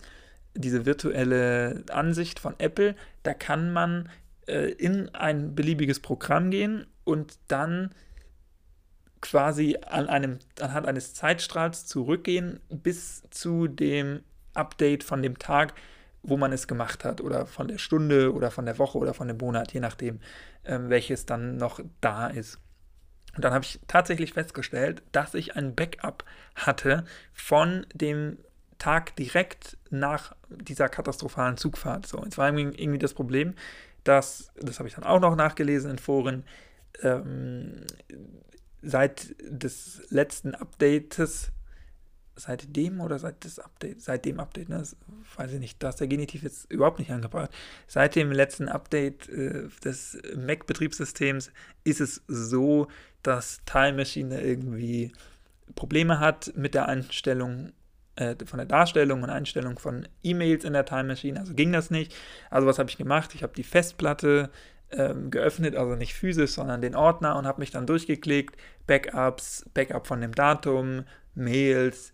diese 0.54 0.86
virtuelle 0.86 1.84
Ansicht 1.90 2.38
von 2.38 2.54
Apple. 2.58 2.94
Da 3.22 3.34
kann 3.34 3.72
man 3.72 4.08
äh, 4.46 4.70
in 4.72 5.14
ein 5.14 5.54
beliebiges 5.54 6.00
Programm 6.00 6.50
gehen 6.50 6.86
und 7.04 7.38
dann 7.48 7.94
quasi 9.20 9.78
an 9.86 10.08
einem, 10.08 10.38
anhand 10.60 10.86
eines 10.86 11.14
Zeitstrahls 11.14 11.86
zurückgehen 11.86 12.60
bis 12.68 13.22
zu 13.30 13.68
dem 13.68 14.20
Update 14.52 15.02
von 15.02 15.22
dem 15.22 15.38
Tag, 15.38 15.74
wo 16.22 16.36
man 16.36 16.52
es 16.52 16.68
gemacht 16.68 17.04
hat 17.04 17.20
oder 17.20 17.46
von 17.46 17.68
der 17.68 17.78
Stunde 17.78 18.32
oder 18.34 18.50
von 18.50 18.66
der 18.66 18.78
Woche 18.78 18.98
oder 18.98 19.14
von 19.14 19.28
dem 19.28 19.38
Monat, 19.38 19.72
je 19.72 19.80
nachdem, 19.80 20.20
ähm, 20.64 20.90
welches 20.90 21.26
dann 21.26 21.56
noch 21.56 21.80
da 22.00 22.26
ist. 22.26 22.58
Und 23.34 23.44
dann 23.44 23.52
habe 23.52 23.64
ich 23.64 23.80
tatsächlich 23.88 24.32
festgestellt, 24.32 25.02
dass 25.12 25.34
ich 25.34 25.56
ein 25.56 25.74
Backup 25.74 26.24
hatte 26.54 27.04
von 27.32 27.86
dem 27.94 28.38
Tag 28.78 29.16
direkt 29.16 29.76
nach 29.90 30.34
dieser 30.48 30.88
katastrophalen 30.88 31.56
Zugfahrt. 31.56 32.06
So, 32.06 32.22
jetzt 32.24 32.38
war 32.38 32.52
irgendwie 32.56 32.98
das 32.98 33.14
Problem, 33.14 33.54
dass, 34.04 34.52
das 34.60 34.78
habe 34.78 34.88
ich 34.88 34.94
dann 34.94 35.04
auch 35.04 35.20
noch 35.20 35.36
nachgelesen 35.36 35.90
in 35.90 35.98
Foren, 35.98 36.44
ähm, 37.02 37.84
seit 38.82 39.34
des 39.40 40.02
letzten 40.10 40.54
Updates 40.54 41.52
seit 42.36 42.74
dem 42.74 43.00
oder 43.00 43.18
seit 43.18 43.44
des 43.44 43.58
Update, 43.58 44.02
seit 44.02 44.24
dem 44.24 44.40
Update, 44.40 44.68
ne, 44.68 44.78
das 44.78 44.96
weiß 45.36 45.52
ich 45.52 45.60
nicht, 45.60 45.82
da 45.82 45.90
ist 45.90 46.00
der 46.00 46.08
Genitiv 46.08 46.42
jetzt 46.42 46.70
überhaupt 46.70 46.98
nicht 46.98 47.10
angebracht. 47.10 47.50
Seit 47.86 48.16
dem 48.16 48.32
letzten 48.32 48.68
Update 48.68 49.28
äh, 49.28 49.68
des 49.84 50.18
Mac-Betriebssystems 50.36 51.52
ist 51.84 52.00
es 52.00 52.22
so, 52.26 52.88
dass 53.22 53.60
Time 53.66 53.94
Machine 53.94 54.42
irgendwie 54.42 55.12
Probleme 55.74 56.18
hat 56.18 56.52
mit 56.56 56.74
der 56.74 56.88
Einstellung 56.88 57.72
äh, 58.16 58.34
von 58.44 58.58
der 58.58 58.66
Darstellung 58.66 59.22
und 59.22 59.30
Einstellung 59.30 59.78
von 59.78 60.06
E-Mails 60.22 60.64
in 60.64 60.72
der 60.72 60.84
Time 60.84 61.04
Machine. 61.04 61.38
Also 61.38 61.54
ging 61.54 61.72
das 61.72 61.90
nicht. 61.90 62.14
Also 62.50 62.66
was 62.66 62.78
habe 62.78 62.90
ich 62.90 62.96
gemacht? 62.96 63.34
Ich 63.34 63.42
habe 63.42 63.54
die 63.54 63.62
Festplatte 63.62 64.50
ähm, 64.90 65.30
geöffnet, 65.30 65.76
also 65.76 65.94
nicht 65.94 66.14
physisch, 66.14 66.52
sondern 66.52 66.80
den 66.80 66.94
Ordner 66.94 67.36
und 67.36 67.46
habe 67.46 67.60
mich 67.60 67.70
dann 67.70 67.86
durchgeklickt. 67.86 68.56
Backups, 68.86 69.64
Backup 69.74 70.06
von 70.06 70.20
dem 70.20 70.34
Datum, 70.34 71.04
Mails, 71.34 72.12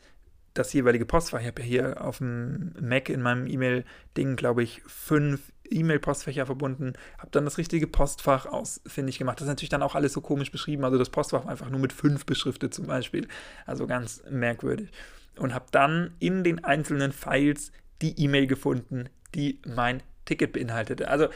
das 0.55 0.73
jeweilige 0.73 1.07
Postfach. 1.07 1.41
Ich 1.41 1.47
habe 1.47 1.63
ja 1.63 1.69
hier 1.69 2.05
auf 2.05 2.19
dem 2.19 2.73
Mac 2.81 3.09
in 3.09 3.23
meinem 3.23 3.47
E-Mail-Ding, 3.47 4.37
glaube 4.37 4.63
ich, 4.63 4.83
fünf 4.87 5.53
E-Mail-Postfächer 5.71 6.47
verbunden, 6.47 6.95
habe 7.19 7.31
dann 7.31 7.45
das 7.45 7.59
richtige 7.59 7.87
Postfach 7.87 8.47
ausfindig 8.47 9.19
gemacht. 9.19 9.39
Das 9.39 9.45
ist 9.45 9.51
natürlich 9.51 9.69
dann 9.69 9.83
auch 9.83 9.95
alles 9.95 10.13
so 10.13 10.21
komisch 10.21 10.51
beschrieben. 10.51 10.85
Also 10.85 10.99
das 10.99 11.11
Postfach 11.11 11.47
einfach 11.47 11.71
nur 11.71 11.81
mit 11.81 11.93
fünf 11.93 12.27
beschriftet 12.27 12.75
zum 12.75 12.87
Beispiel. 12.87 13.29
Also 13.67 13.87
ganz 13.87 14.23
merkwürdig. 14.29 14.91
Und 15.41 15.55
habe 15.55 15.67
dann 15.71 16.15
in 16.19 16.45
den 16.45 16.65
einzelnen 16.65 17.13
Files 17.13 17.73
die 18.03 18.19
E-Mail 18.23 18.47
gefunden, 18.47 19.09
die 19.35 19.61
mein 19.67 20.03
Ticket 20.25 20.53
beinhaltete. 20.53 21.09
Also 21.09 21.29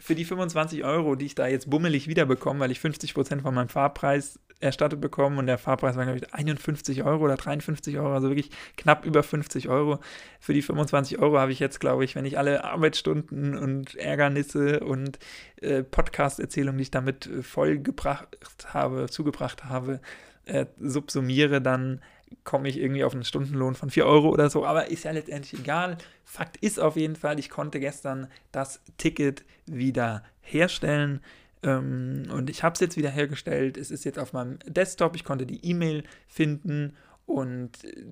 für 0.00 0.14
die 0.14 0.24
25 0.24 0.84
Euro, 0.84 1.16
die 1.16 1.26
ich 1.26 1.34
da 1.34 1.46
jetzt 1.48 1.68
bummelig 1.68 2.08
wiederbekomme, 2.08 2.60
weil 2.60 2.70
ich 2.70 2.78
50% 2.78 3.42
von 3.42 3.54
meinem 3.54 3.68
Fahrpreis 3.68 4.38
erstattet 4.60 5.00
bekommen 5.00 5.38
und 5.38 5.46
der 5.46 5.58
Fahrpreis 5.58 5.96
war, 5.96 6.04
glaube 6.04 6.18
ich, 6.18 6.34
51 6.34 7.04
Euro 7.04 7.24
oder 7.24 7.36
53 7.36 7.96
Euro, 7.98 8.12
also 8.12 8.28
wirklich 8.28 8.50
knapp 8.76 9.04
über 9.04 9.22
50 9.22 9.68
Euro. 9.68 10.00
Für 10.40 10.52
die 10.52 10.62
25 10.62 11.18
Euro 11.18 11.38
habe 11.38 11.52
ich 11.52 11.60
jetzt, 11.60 11.78
glaube 11.78 12.04
ich, 12.04 12.16
wenn 12.16 12.24
ich 12.24 12.38
alle 12.38 12.64
Arbeitsstunden 12.64 13.56
und 13.56 13.94
Ärgernisse 13.94 14.80
und 14.80 15.18
äh, 15.60 15.84
Podcast-Erzählungen, 15.84 16.78
die 16.78 16.82
ich 16.82 16.90
damit 16.90 17.26
äh, 17.26 17.42
vollgebracht 17.42 18.36
habe, 18.66 19.08
zugebracht 19.08 19.64
habe, 19.64 20.00
äh, 20.44 20.66
subsumiere, 20.80 21.60
dann 21.60 22.00
komme 22.44 22.68
ich 22.68 22.78
irgendwie 22.78 23.04
auf 23.04 23.14
einen 23.14 23.24
Stundenlohn 23.24 23.74
von 23.74 23.90
4 23.90 24.06
Euro 24.06 24.30
oder 24.30 24.50
so, 24.50 24.64
aber 24.64 24.90
ist 24.90 25.04
ja 25.04 25.10
letztendlich 25.10 25.60
egal. 25.60 25.98
Fakt 26.24 26.56
ist 26.58 26.80
auf 26.80 26.96
jeden 26.96 27.16
Fall, 27.16 27.38
ich 27.38 27.50
konnte 27.50 27.80
gestern 27.80 28.28
das 28.52 28.80
Ticket 28.96 29.44
wieder 29.66 30.22
herstellen. 30.40 31.20
Ähm, 31.62 32.24
und 32.32 32.50
ich 32.50 32.62
habe 32.62 32.74
es 32.74 32.80
jetzt 32.80 32.96
wieder 32.96 33.10
hergestellt. 33.10 33.76
Es 33.76 33.90
ist 33.90 34.04
jetzt 34.04 34.18
auf 34.18 34.32
meinem 34.32 34.58
Desktop. 34.66 35.16
Ich 35.16 35.24
konnte 35.24 35.46
die 35.46 35.64
E-Mail 35.64 36.04
finden 36.26 36.96
und 37.26 37.84
äh, 37.84 38.04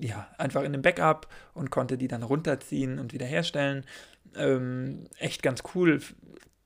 ja, 0.00 0.28
einfach 0.38 0.62
in 0.62 0.72
dem 0.72 0.82
Backup 0.82 1.28
und 1.54 1.70
konnte 1.70 1.98
die 1.98 2.08
dann 2.08 2.22
runterziehen 2.22 2.98
und 2.98 3.12
wiederherstellen. 3.12 3.84
Ähm, 4.36 5.08
echt 5.18 5.42
ganz 5.42 5.62
cool. 5.74 6.00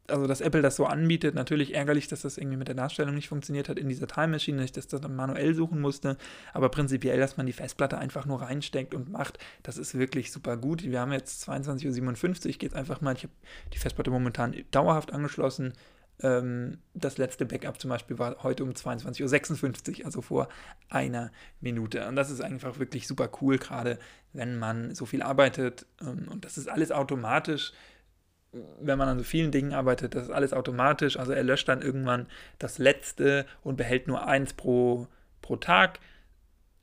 Also, 0.09 0.27
dass 0.27 0.41
Apple 0.41 0.63
das 0.63 0.77
so 0.77 0.87
anbietet, 0.87 1.35
natürlich 1.35 1.75
ärgerlich, 1.75 2.09
dass 2.09 2.23
das 2.23 2.37
irgendwie 2.37 2.57
mit 2.57 2.69
der 2.69 2.75
Darstellung 2.75 3.15
nicht 3.15 3.29
funktioniert 3.29 3.69
hat 3.69 3.79
in 3.79 3.89
dieser 3.89 4.09
Time 4.09 4.29
Machine, 4.29 4.59
dass 4.59 4.67
ich 4.67 4.73
das 4.73 4.89
dann 4.89 5.15
manuell 5.15 5.55
suchen 5.55 5.81
musste. 5.81 6.17
Aber 6.53 6.69
prinzipiell, 6.71 7.19
dass 7.19 7.37
man 7.37 7.47
die 7.47 7.53
Festplatte 7.53 7.99
einfach 7.99 8.27
nur 8.27 8.43
reinsteckt 8.43 8.95
und 8.95 9.11
macht, 9.11 9.39
das 9.63 9.79
ist 9.79 9.97
wirklich 9.97 10.33
super 10.33 10.57
gut. 10.57 10.83
Wir 10.83 11.01
haben 11.01 11.13
jetzt 11.13 11.49
22.57 11.49 12.47
Uhr, 12.47 12.63
jetzt 12.63 12.75
einfach 12.75 13.01
mal, 13.01 13.15
ich 13.15 13.23
habe 13.23 13.33
die 13.73 13.79
Festplatte 13.79 14.11
momentan 14.11 14.57
dauerhaft 14.73 15.13
angeschlossen, 15.13 15.75
ähm, 16.23 16.79
das 16.95 17.19
letzte 17.19 17.47
Backup 17.47 17.81
zum 17.81 17.91
Beispiel 17.91 18.19
war 18.19 18.43
heute 18.43 18.65
um 18.65 18.71
22.56 18.71 20.01
Uhr, 20.01 20.07
also 20.07 20.23
vor 20.23 20.49
einer 20.89 21.33
Minute. 21.61 22.07
Und 22.07 22.17
das 22.17 22.31
ist 22.31 22.41
einfach 22.41 22.79
wirklich 22.79 23.07
super 23.07 23.31
cool, 23.41 23.59
gerade 23.59 23.99
wenn 24.33 24.59
man 24.59 24.95
so 24.95 25.05
viel 25.07 25.23
arbeitet. 25.23 25.87
Ähm, 26.01 26.29
und 26.31 26.45
das 26.45 26.59
ist 26.59 26.69
alles 26.69 26.93
automatisch. 26.93 27.73
Wenn 28.53 28.99
man 28.99 29.09
an 29.09 29.19
so 29.19 29.25
vielen 29.25 29.51
Dingen 29.51 29.73
arbeitet, 29.73 30.15
das 30.15 30.25
ist 30.25 30.31
alles 30.31 30.53
automatisch. 30.53 31.19
Also 31.19 31.33
er 31.33 31.43
löscht 31.43 31.69
dann 31.69 31.81
irgendwann 31.81 32.27
das 32.59 32.79
letzte 32.79 33.47
und 33.63 33.77
behält 33.77 34.07
nur 34.09 34.27
eins 34.27 34.53
pro, 34.53 35.07
pro 35.41 35.57
Tag. 35.57 36.01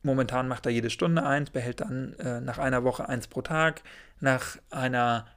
Momentan 0.02 0.48
macht 0.48 0.66
er 0.66 0.72
jede 0.72 0.90
Stunde 0.90 1.24
eins, 1.26 1.52
behält 1.52 1.82
dann 1.82 2.14
äh, 2.14 2.42
nach 2.42 2.58
einer 2.58 2.84
Woche 2.84 3.08
eins 3.08 3.28
pro 3.28 3.42
Tag. 3.42 3.84
Nach 4.20 4.58
einer 4.72 5.28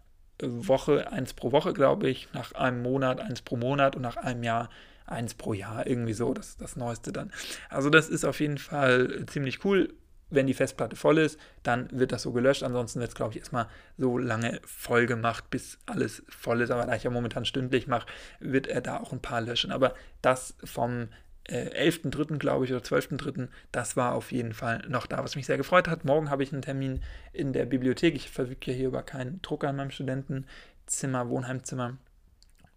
Woche 0.40 1.10
eins 1.12 1.34
pro 1.34 1.52
Woche, 1.52 1.72
glaube 1.72 2.08
ich, 2.08 2.28
nach 2.32 2.52
einem 2.52 2.82
Monat 2.82 3.20
eins 3.20 3.42
pro 3.42 3.56
Monat 3.56 3.96
und 3.96 4.02
nach 4.02 4.16
einem 4.16 4.42
Jahr 4.42 4.70
eins 5.06 5.34
pro 5.34 5.52
Jahr, 5.52 5.86
irgendwie 5.86 6.14
so, 6.14 6.32
das 6.32 6.50
ist 6.50 6.60
das 6.60 6.76
Neueste 6.76 7.12
dann. 7.12 7.32
Also 7.68 7.90
das 7.90 8.08
ist 8.08 8.24
auf 8.24 8.40
jeden 8.40 8.58
Fall 8.58 9.26
ziemlich 9.26 9.64
cool. 9.64 9.92
Wenn 10.32 10.46
die 10.46 10.54
Festplatte 10.54 10.96
voll 10.96 11.18
ist, 11.18 11.38
dann 11.62 11.88
wird 11.92 12.12
das 12.12 12.22
so 12.22 12.32
gelöscht. 12.32 12.62
Ansonsten 12.62 13.00
wird 13.00 13.10
es, 13.10 13.14
glaube 13.14 13.32
ich, 13.32 13.38
erstmal 13.38 13.68
so 13.98 14.18
lange 14.18 14.60
voll 14.64 15.06
gemacht, 15.06 15.50
bis 15.50 15.78
alles 15.86 16.22
voll 16.28 16.62
ist. 16.62 16.70
Aber 16.70 16.86
da 16.86 16.94
ich 16.94 17.04
ja 17.04 17.10
momentan 17.10 17.44
stündlich 17.44 17.86
mache, 17.86 18.06
wird 18.40 18.66
er 18.66 18.80
da 18.80 18.98
auch 18.98 19.12
ein 19.12 19.20
paar 19.20 19.40
löschen. 19.40 19.72
Aber 19.72 19.94
das 20.22 20.56
vom 20.64 21.08
äh, 21.44 21.90
11.3., 21.90 22.38
glaube 22.38 22.64
ich, 22.64 22.72
oder 22.72 22.82
12.3., 22.82 23.48
das 23.72 23.96
war 23.96 24.14
auf 24.14 24.32
jeden 24.32 24.54
Fall 24.54 24.82
noch 24.88 25.06
da, 25.06 25.22
was 25.22 25.36
mich 25.36 25.46
sehr 25.46 25.58
gefreut 25.58 25.88
hat. 25.88 26.04
Morgen 26.04 26.30
habe 26.30 26.42
ich 26.42 26.52
einen 26.52 26.62
Termin 26.62 27.02
in 27.32 27.52
der 27.52 27.66
Bibliothek. 27.66 28.14
Ich 28.14 28.30
verfüge 28.30 28.70
ja 28.70 28.76
hier 28.76 28.88
über 28.88 29.02
keinen 29.02 29.42
Drucker 29.42 29.70
in 29.70 29.76
meinem 29.76 29.90
Studentenzimmer, 29.90 31.28
Wohnheimzimmer. 31.28 31.98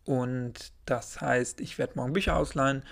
Und 0.04 0.72
das 0.86 1.22
heißt, 1.22 1.62
ich 1.62 1.78
werde 1.78 1.94
morgen 1.96 2.14
Bücher 2.14 2.36
ausleihen 2.36 2.84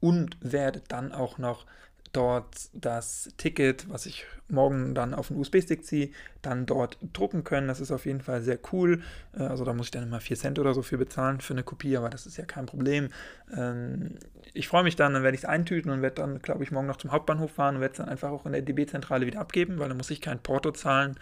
und 0.00 0.36
werde 0.40 0.82
dann 0.88 1.12
auch 1.12 1.38
noch 1.38 1.66
dort 2.12 2.70
das 2.72 3.30
Ticket, 3.36 3.88
was 3.88 4.06
ich 4.06 4.26
morgen 4.48 4.94
dann 4.94 5.14
auf 5.14 5.28
den 5.28 5.36
USB-Stick 5.36 5.84
ziehe, 5.84 6.10
dann 6.42 6.66
dort 6.66 6.98
drucken 7.12 7.44
können. 7.44 7.68
Das 7.68 7.80
ist 7.80 7.92
auf 7.92 8.06
jeden 8.06 8.20
Fall 8.20 8.42
sehr 8.42 8.58
cool. 8.72 9.02
Äh, 9.36 9.42
also 9.42 9.64
da 9.64 9.72
muss 9.72 9.86
ich 9.86 9.90
dann 9.92 10.04
immer 10.04 10.20
4 10.20 10.36
Cent 10.36 10.58
oder 10.58 10.74
so 10.74 10.82
für 10.82 10.98
bezahlen 10.98 11.40
für 11.40 11.54
eine 11.54 11.62
Kopie, 11.62 11.96
aber 11.96 12.10
das 12.10 12.26
ist 12.26 12.36
ja 12.36 12.44
kein 12.44 12.66
Problem. 12.66 13.08
Ähm, 13.56 14.16
ich 14.52 14.68
freue 14.68 14.82
mich 14.82 14.96
dann, 14.96 15.14
dann 15.14 15.22
werde 15.22 15.36
ich 15.36 15.42
es 15.42 15.48
eintüten 15.48 15.90
und 15.90 16.02
werde 16.02 16.16
dann, 16.16 16.40
glaube 16.40 16.64
ich, 16.64 16.72
morgen 16.72 16.86
noch 16.86 16.96
zum 16.96 17.12
Hauptbahnhof 17.12 17.52
fahren 17.52 17.76
und 17.76 17.80
werde 17.80 17.92
es 17.92 17.98
dann 17.98 18.08
einfach 18.08 18.30
auch 18.30 18.46
in 18.46 18.52
der 18.52 18.62
DB-Zentrale 18.62 19.26
wieder 19.26 19.40
abgeben, 19.40 19.78
weil 19.78 19.88
dann 19.88 19.96
muss 19.96 20.10
ich 20.10 20.20
kein 20.20 20.40
Porto 20.40 20.72
zahlen 20.72 21.16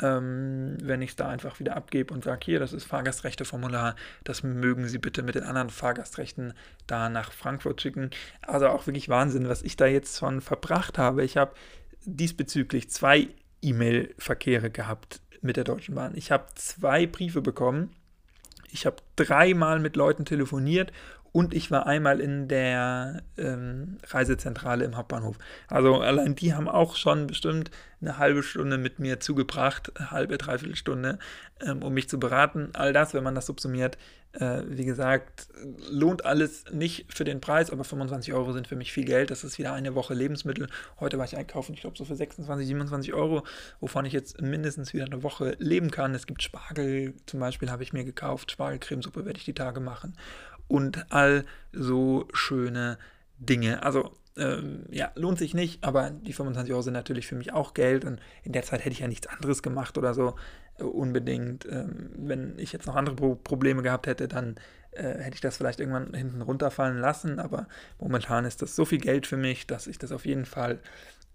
ähm, 0.00 0.76
wenn 0.82 1.02
ich 1.02 1.10
es 1.10 1.16
da 1.16 1.28
einfach 1.28 1.58
wieder 1.60 1.76
abgebe 1.76 2.14
und 2.14 2.24
sage, 2.24 2.40
hier, 2.44 2.60
das 2.60 2.72
ist 2.72 2.84
Fahrgastrechteformular, 2.84 3.96
das 4.24 4.42
mögen 4.42 4.86
Sie 4.86 4.98
bitte 4.98 5.22
mit 5.22 5.34
den 5.34 5.42
anderen 5.42 5.70
Fahrgastrechten 5.70 6.54
da 6.86 7.08
nach 7.08 7.32
Frankfurt 7.32 7.80
schicken. 7.80 8.10
Also 8.42 8.68
auch 8.68 8.86
wirklich 8.86 9.08
Wahnsinn, 9.08 9.48
was 9.48 9.62
ich 9.62 9.76
da 9.76 9.86
jetzt 9.86 10.18
schon 10.18 10.40
verbracht 10.40 10.98
habe. 10.98 11.24
Ich 11.24 11.36
habe 11.36 11.52
diesbezüglich 12.04 12.90
zwei 12.90 13.28
E-Mail-Verkehre 13.62 14.70
gehabt 14.70 15.20
mit 15.40 15.56
der 15.56 15.64
Deutschen 15.64 15.94
Bahn. 15.94 16.12
Ich 16.14 16.30
habe 16.30 16.46
zwei 16.54 17.06
Briefe 17.06 17.42
bekommen. 17.42 17.90
Ich 18.70 18.86
habe 18.86 18.96
dreimal 19.16 19.80
mit 19.80 19.96
Leuten 19.96 20.24
telefoniert 20.24 20.92
und 21.32 21.54
ich 21.54 21.70
war 21.70 21.86
einmal 21.86 22.20
in 22.20 22.48
der 22.48 23.22
ähm, 23.36 23.98
Reisezentrale 24.04 24.84
im 24.84 24.96
Hauptbahnhof. 24.96 25.36
Also 25.68 26.00
allein 26.00 26.34
die 26.34 26.54
haben 26.54 26.68
auch 26.68 26.96
schon 26.96 27.26
bestimmt 27.26 27.70
eine 28.00 28.18
halbe 28.18 28.42
Stunde 28.42 28.78
mit 28.78 28.98
mir 28.98 29.20
zugebracht, 29.20 29.92
halbe, 29.98 30.38
dreiviertel 30.38 30.76
Stunde, 30.76 31.18
ähm, 31.60 31.82
um 31.82 31.92
mich 31.92 32.08
zu 32.08 32.18
beraten. 32.18 32.70
All 32.74 32.92
das, 32.92 33.12
wenn 33.14 33.24
man 33.24 33.34
das 33.34 33.46
subsumiert, 33.46 33.98
äh, 34.32 34.62
wie 34.66 34.84
gesagt, 34.84 35.48
lohnt 35.90 36.24
alles 36.24 36.64
nicht 36.72 37.12
für 37.12 37.24
den 37.24 37.40
Preis, 37.40 37.70
aber 37.70 37.84
25 37.84 38.32
Euro 38.34 38.52
sind 38.52 38.68
für 38.68 38.76
mich 38.76 38.92
viel 38.92 39.04
Geld. 39.04 39.30
Das 39.30 39.42
ist 39.42 39.58
wieder 39.58 39.72
eine 39.72 39.94
Woche 39.94 40.14
Lebensmittel. 40.14 40.68
Heute 41.00 41.18
war 41.18 41.24
ich 41.24 41.36
einkaufen, 41.36 41.74
ich 41.74 41.80
glaube 41.80 41.96
so 41.96 42.04
für 42.04 42.14
26, 42.14 42.66
27 42.66 43.14
Euro, 43.14 43.44
wovon 43.80 44.04
ich 44.04 44.12
jetzt 44.12 44.40
mindestens 44.40 44.94
wieder 44.94 45.06
eine 45.06 45.22
Woche 45.22 45.56
leben 45.58 45.90
kann. 45.90 46.14
Es 46.14 46.26
gibt 46.26 46.42
Spargel 46.42 47.14
zum 47.26 47.40
Beispiel, 47.40 47.70
habe 47.70 47.82
ich 47.82 47.92
mir 47.92 48.04
gekauft. 48.04 48.52
Spargelcremesuppe 48.52 49.24
werde 49.24 49.38
ich 49.38 49.44
die 49.44 49.54
Tage 49.54 49.80
machen 49.80 50.16
und 50.68 51.06
all 51.10 51.44
so 51.72 52.28
schöne 52.32 52.98
Dinge. 53.38 53.82
Also 53.82 54.12
ähm, 54.36 54.84
ja, 54.90 55.10
lohnt 55.16 55.38
sich 55.38 55.52
nicht, 55.52 55.82
aber 55.82 56.10
die 56.10 56.32
25 56.32 56.72
Euro 56.72 56.82
sind 56.82 56.94
natürlich 56.94 57.26
für 57.26 57.34
mich 57.34 57.52
auch 57.52 57.74
Geld 57.74 58.04
und 58.04 58.20
in 58.44 58.52
der 58.52 58.62
Zeit 58.62 58.80
hätte 58.80 58.92
ich 58.92 59.00
ja 59.00 59.08
nichts 59.08 59.26
anderes 59.26 59.62
gemacht 59.62 59.98
oder 59.98 60.14
so 60.14 60.36
äh, 60.78 60.84
unbedingt. 60.84 61.66
Ähm, 61.66 62.10
wenn 62.16 62.58
ich 62.58 62.72
jetzt 62.72 62.86
noch 62.86 62.94
andere 62.94 63.16
Pro 63.16 63.34
Probleme 63.34 63.82
gehabt 63.82 64.06
hätte, 64.06 64.28
dann 64.28 64.56
äh, 64.92 65.18
hätte 65.18 65.34
ich 65.34 65.40
das 65.40 65.56
vielleicht 65.56 65.80
irgendwann 65.80 66.14
hinten 66.14 66.42
runterfallen 66.42 67.00
lassen, 67.00 67.40
aber 67.40 67.66
momentan 67.98 68.44
ist 68.44 68.62
das 68.62 68.76
so 68.76 68.84
viel 68.84 69.00
Geld 69.00 69.26
für 69.26 69.36
mich, 69.36 69.66
dass 69.66 69.86
ich 69.86 69.98
das 69.98 70.12
auf 70.12 70.24
jeden 70.24 70.46
Fall 70.46 70.78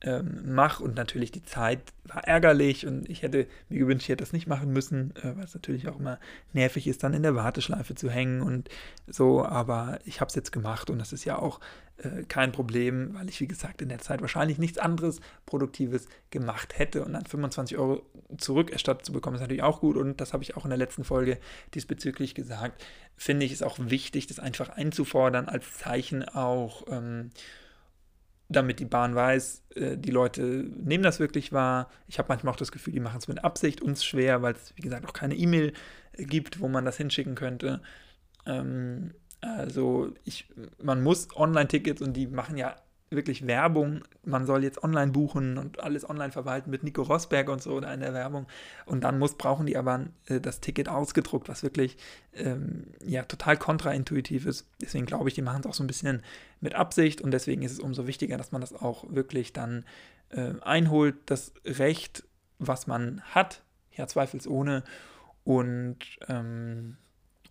ähm, 0.03 0.53
mache 0.53 0.83
und 0.83 0.95
natürlich 0.95 1.31
die 1.31 1.43
Zeit 1.43 1.79
war 2.03 2.23
ärgerlich 2.25 2.85
und 2.85 3.09
ich 3.09 3.21
hätte 3.21 3.47
mir 3.69 3.79
gewünscht, 3.79 4.03
ich 4.03 4.09
hätte 4.09 4.23
das 4.23 4.33
nicht 4.33 4.47
machen 4.47 4.71
müssen, 4.71 5.15
äh, 5.15 5.35
weil 5.35 5.45
es 5.45 5.53
natürlich 5.53 5.87
auch 5.87 5.99
immer 5.99 6.19
nervig 6.51 6.87
ist, 6.87 7.03
dann 7.03 7.13
in 7.13 7.23
der 7.23 7.35
Warteschleife 7.35 7.95
zu 7.95 8.09
hängen 8.09 8.41
und 8.41 8.69
so, 9.07 9.45
aber 9.45 9.99
ich 10.05 10.19
habe 10.21 10.29
es 10.29 10.35
jetzt 10.35 10.51
gemacht 10.51 10.89
und 10.89 10.99
das 10.99 11.13
ist 11.13 11.25
ja 11.25 11.39
auch 11.39 11.59
äh, 11.97 12.23
kein 12.23 12.51
Problem, 12.51 13.13
weil 13.13 13.29
ich, 13.29 13.39
wie 13.39 13.47
gesagt, 13.47 13.81
in 13.81 13.89
der 13.89 13.99
Zeit 13.99 14.21
wahrscheinlich 14.21 14.57
nichts 14.57 14.77
anderes 14.77 15.19
Produktives 15.45 16.07
gemacht 16.31 16.77
hätte. 16.79 17.05
Und 17.05 17.13
dann 17.13 17.25
25 17.25 17.77
Euro 17.77 18.03
zurückerstattet 18.37 19.05
zu 19.05 19.13
bekommen, 19.13 19.35
ist 19.35 19.41
natürlich 19.41 19.63
auch 19.63 19.79
gut. 19.79 19.95
Und 19.95 20.19
das 20.19 20.33
habe 20.33 20.43
ich 20.43 20.57
auch 20.57 20.65
in 20.65 20.69
der 20.69 20.77
letzten 20.77 21.03
Folge 21.03 21.37
diesbezüglich 21.75 22.33
gesagt, 22.33 22.83
finde 23.15 23.45
ich 23.45 23.51
es 23.51 23.61
auch 23.61 23.77
wichtig, 23.79 24.27
das 24.27 24.39
einfach 24.39 24.69
einzufordern 24.69 25.47
als 25.47 25.77
Zeichen 25.77 26.27
auch 26.27 26.83
ähm, 26.89 27.29
damit 28.49 28.79
die 28.79 28.85
Bahn 28.85 29.15
weiß, 29.15 29.63
äh, 29.75 29.97
die 29.97 30.11
Leute 30.11 30.41
nehmen 30.43 31.03
das 31.03 31.19
wirklich 31.19 31.51
wahr. 31.51 31.89
Ich 32.07 32.19
habe 32.19 32.29
manchmal 32.29 32.53
auch 32.53 32.57
das 32.57 32.71
Gefühl, 32.71 32.93
die 32.93 32.99
machen 32.99 33.17
es 33.17 33.27
mit 33.27 33.43
Absicht 33.43 33.81
uns 33.81 34.03
schwer, 34.05 34.41
weil 34.41 34.53
es, 34.53 34.73
wie 34.75 34.81
gesagt, 34.81 35.07
auch 35.07 35.13
keine 35.13 35.35
E-Mail 35.35 35.73
äh, 36.13 36.25
gibt, 36.25 36.59
wo 36.59 36.67
man 36.67 36.85
das 36.85 36.97
hinschicken 36.97 37.35
könnte. 37.35 37.81
Ähm, 38.45 39.13
also 39.41 40.13
ich, 40.23 40.47
man 40.81 41.03
muss 41.03 41.27
Online-Tickets 41.35 42.01
und 42.01 42.13
die 42.13 42.27
machen 42.27 42.57
ja 42.57 42.75
wirklich 43.15 43.47
Werbung. 43.47 44.03
Man 44.23 44.45
soll 44.45 44.63
jetzt 44.63 44.83
online 44.83 45.11
buchen 45.11 45.57
und 45.57 45.79
alles 45.79 46.09
online 46.09 46.31
verwalten 46.31 46.69
mit 46.69 46.83
Nico 46.83 47.01
Rosberg 47.01 47.49
und 47.49 47.61
so 47.61 47.77
in 47.77 47.99
der 47.99 48.13
Werbung. 48.13 48.47
Und 48.85 49.03
dann 49.03 49.19
muss, 49.19 49.35
brauchen 49.35 49.65
die 49.65 49.77
aber 49.77 50.05
äh, 50.27 50.39
das 50.39 50.61
Ticket 50.61 50.89
ausgedruckt, 50.89 51.49
was 51.49 51.63
wirklich 51.63 51.97
ähm, 52.33 52.87
ja, 53.05 53.23
total 53.23 53.57
kontraintuitiv 53.57 54.45
ist. 54.45 54.67
Deswegen 54.81 55.05
glaube 55.05 55.29
ich, 55.29 55.35
die 55.35 55.41
machen 55.41 55.61
es 55.61 55.65
auch 55.65 55.73
so 55.73 55.83
ein 55.83 55.87
bisschen 55.87 56.23
mit 56.61 56.75
Absicht 56.75 57.21
und 57.21 57.31
deswegen 57.31 57.61
ist 57.61 57.73
es 57.73 57.79
umso 57.79 58.07
wichtiger, 58.07 58.37
dass 58.37 58.51
man 58.51 58.61
das 58.61 58.73
auch 58.73 59.05
wirklich 59.09 59.53
dann 59.53 59.85
äh, 60.29 60.53
einholt, 60.61 61.15
das 61.25 61.53
Recht, 61.65 62.23
was 62.59 62.87
man 62.87 63.21
hat, 63.21 63.61
ja 63.91 64.07
zweifelsohne. 64.07 64.83
Und 65.45 65.99
ähm, 66.29 66.97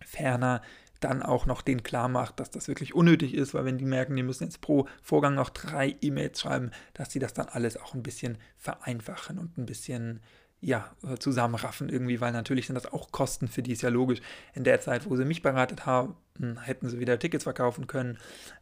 ferner 0.05 0.61
dann 1.03 1.21
auch 1.21 1.45
noch 1.45 1.61
den 1.61 1.83
klar 1.83 2.07
macht, 2.07 2.39
dass 2.39 2.51
das 2.51 2.67
wirklich 2.67 2.93
unnötig 2.95 3.33
ist, 3.33 3.53
weil 3.53 3.65
wenn 3.65 3.77
die 3.77 3.85
merken, 3.85 4.15
die 4.15 4.23
müssen 4.23 4.45
jetzt 4.45 4.61
pro 4.61 4.87
Vorgang 5.01 5.35
noch 5.35 5.49
drei 5.49 5.95
E-Mails 6.01 6.41
schreiben, 6.41 6.71
dass 6.93 7.11
sie 7.11 7.19
das 7.19 7.33
dann 7.33 7.47
alles 7.47 7.77
auch 7.77 7.93
ein 7.93 8.03
bisschen 8.03 8.37
vereinfachen 8.57 9.37
und 9.37 9.57
ein 9.57 9.65
bisschen 9.65 10.21
ja, 10.63 10.89
zusammenraffen 11.19 11.89
irgendwie, 11.89 12.21
weil 12.21 12.31
natürlich 12.31 12.67
sind 12.67 12.75
das 12.75 12.91
auch 12.91 13.11
Kosten 13.11 13.49
für 13.49 13.61
die, 13.61 13.73
ist 13.73 13.81
ja 13.81 13.89
logisch. 13.89 14.21
In 14.53 14.63
der 14.63 14.79
Zeit, 14.79 15.09
wo 15.09 15.17
sie 15.17 15.25
mich 15.25 15.41
beratet 15.41 15.85
haben, 15.85 16.15
hätten 16.61 16.87
sie 16.87 16.99
wieder 16.99 17.19
Tickets 17.19 17.43
verkaufen 17.43 17.85
können 17.85 18.17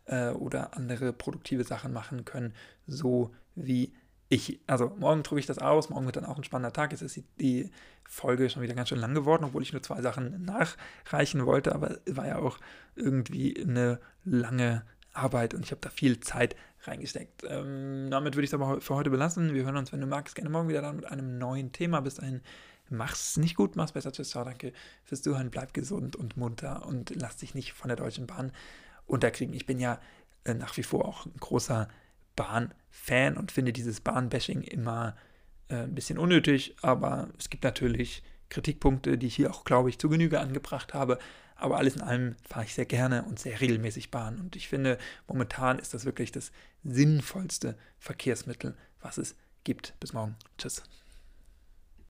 äh, 0.05 0.29
oder 0.29 0.75
andere 0.75 1.13
produktive 1.13 1.63
Sachen 1.63 1.93
machen 1.93 2.25
können, 2.25 2.55
so 2.87 3.29
wie 3.53 3.93
ich, 4.31 4.61
also 4.65 4.95
morgen 4.97 5.23
drucke 5.23 5.41
ich 5.41 5.45
das 5.45 5.57
aus, 5.57 5.89
morgen 5.89 6.05
wird 6.05 6.15
dann 6.15 6.23
auch 6.23 6.37
ein 6.37 6.45
spannender 6.45 6.71
Tag. 6.71 6.93
Jetzt 6.93 7.01
ist 7.01 7.21
die 7.41 7.69
Folge 8.05 8.49
schon 8.49 8.61
wieder 8.61 8.73
ganz 8.73 8.87
schön 8.87 8.97
lang 8.97 9.13
geworden, 9.13 9.43
obwohl 9.43 9.61
ich 9.61 9.73
nur 9.73 9.83
zwei 9.83 10.01
Sachen 10.01 10.45
nachreichen 10.45 11.45
wollte, 11.45 11.75
aber 11.75 11.97
war 12.05 12.27
ja 12.27 12.37
auch 12.37 12.57
irgendwie 12.95 13.61
eine 13.61 13.99
lange 14.23 14.85
Arbeit 15.11 15.53
und 15.53 15.65
ich 15.65 15.71
habe 15.71 15.81
da 15.81 15.89
viel 15.89 16.21
Zeit 16.21 16.55
reingesteckt. 16.83 17.43
Ähm, 17.45 18.07
damit 18.09 18.35
würde 18.35 18.45
ich 18.45 18.51
es 18.51 18.53
aber 18.53 18.79
für 18.79 18.95
heute 18.95 19.09
belassen. 19.09 19.53
Wir 19.53 19.65
hören 19.65 19.75
uns, 19.75 19.91
wenn 19.91 19.99
du 19.99 20.07
magst, 20.07 20.33
gerne 20.33 20.49
morgen 20.49 20.69
wieder 20.69 20.81
dann 20.81 20.95
mit 20.95 21.11
einem 21.11 21.37
neuen 21.37 21.73
Thema. 21.73 21.99
Bis 21.99 22.15
dahin, 22.15 22.39
mach's 22.89 23.35
nicht 23.35 23.57
gut, 23.57 23.75
mach's 23.75 23.91
besser. 23.91 24.13
Tschüss, 24.13 24.29
ciao, 24.29 24.45
danke 24.45 24.71
fürs 25.03 25.21
Zuhören. 25.21 25.51
Bleib 25.51 25.73
gesund 25.73 26.15
und 26.15 26.37
munter 26.37 26.85
und 26.85 27.13
lass 27.17 27.35
dich 27.35 27.53
nicht 27.53 27.73
von 27.73 27.89
der 27.89 27.97
Deutschen 27.97 28.27
Bahn 28.27 28.53
unterkriegen. 29.07 29.53
Ich 29.53 29.65
bin 29.65 29.77
ja 29.77 29.99
äh, 30.45 30.53
nach 30.53 30.77
wie 30.77 30.83
vor 30.83 31.03
auch 31.03 31.25
ein 31.25 31.35
großer 31.37 31.89
Bahn-Fan 32.41 33.37
und 33.37 33.51
finde 33.51 33.71
dieses 33.71 34.01
Bahn-Bashing 34.01 34.63
immer 34.63 35.15
äh, 35.69 35.83
ein 35.83 35.93
bisschen 35.93 36.17
unnötig, 36.17 36.75
aber 36.81 37.29
es 37.37 37.51
gibt 37.51 37.63
natürlich 37.63 38.23
Kritikpunkte, 38.49 39.17
die 39.19 39.27
ich 39.27 39.35
hier 39.35 39.51
auch, 39.51 39.63
glaube 39.63 39.89
ich, 39.89 39.99
zu 39.99 40.09
Genüge 40.09 40.39
angebracht 40.39 40.95
habe. 40.95 41.19
Aber 41.55 41.77
alles 41.77 41.95
in 41.95 42.01
allem 42.01 42.35
fahre 42.43 42.65
ich 42.65 42.73
sehr 42.73 42.87
gerne 42.87 43.23
und 43.23 43.37
sehr 43.37 43.61
regelmäßig 43.61 44.09
Bahn. 44.09 44.39
Und 44.39 44.55
ich 44.55 44.67
finde, 44.67 44.97
momentan 45.27 45.77
ist 45.77 45.93
das 45.93 46.05
wirklich 46.05 46.31
das 46.31 46.51
sinnvollste 46.83 47.77
Verkehrsmittel, 47.99 48.75
was 48.99 49.19
es 49.19 49.35
gibt. 49.63 49.93
Bis 49.99 50.13
morgen. 50.13 50.35
Tschüss. 50.57 50.81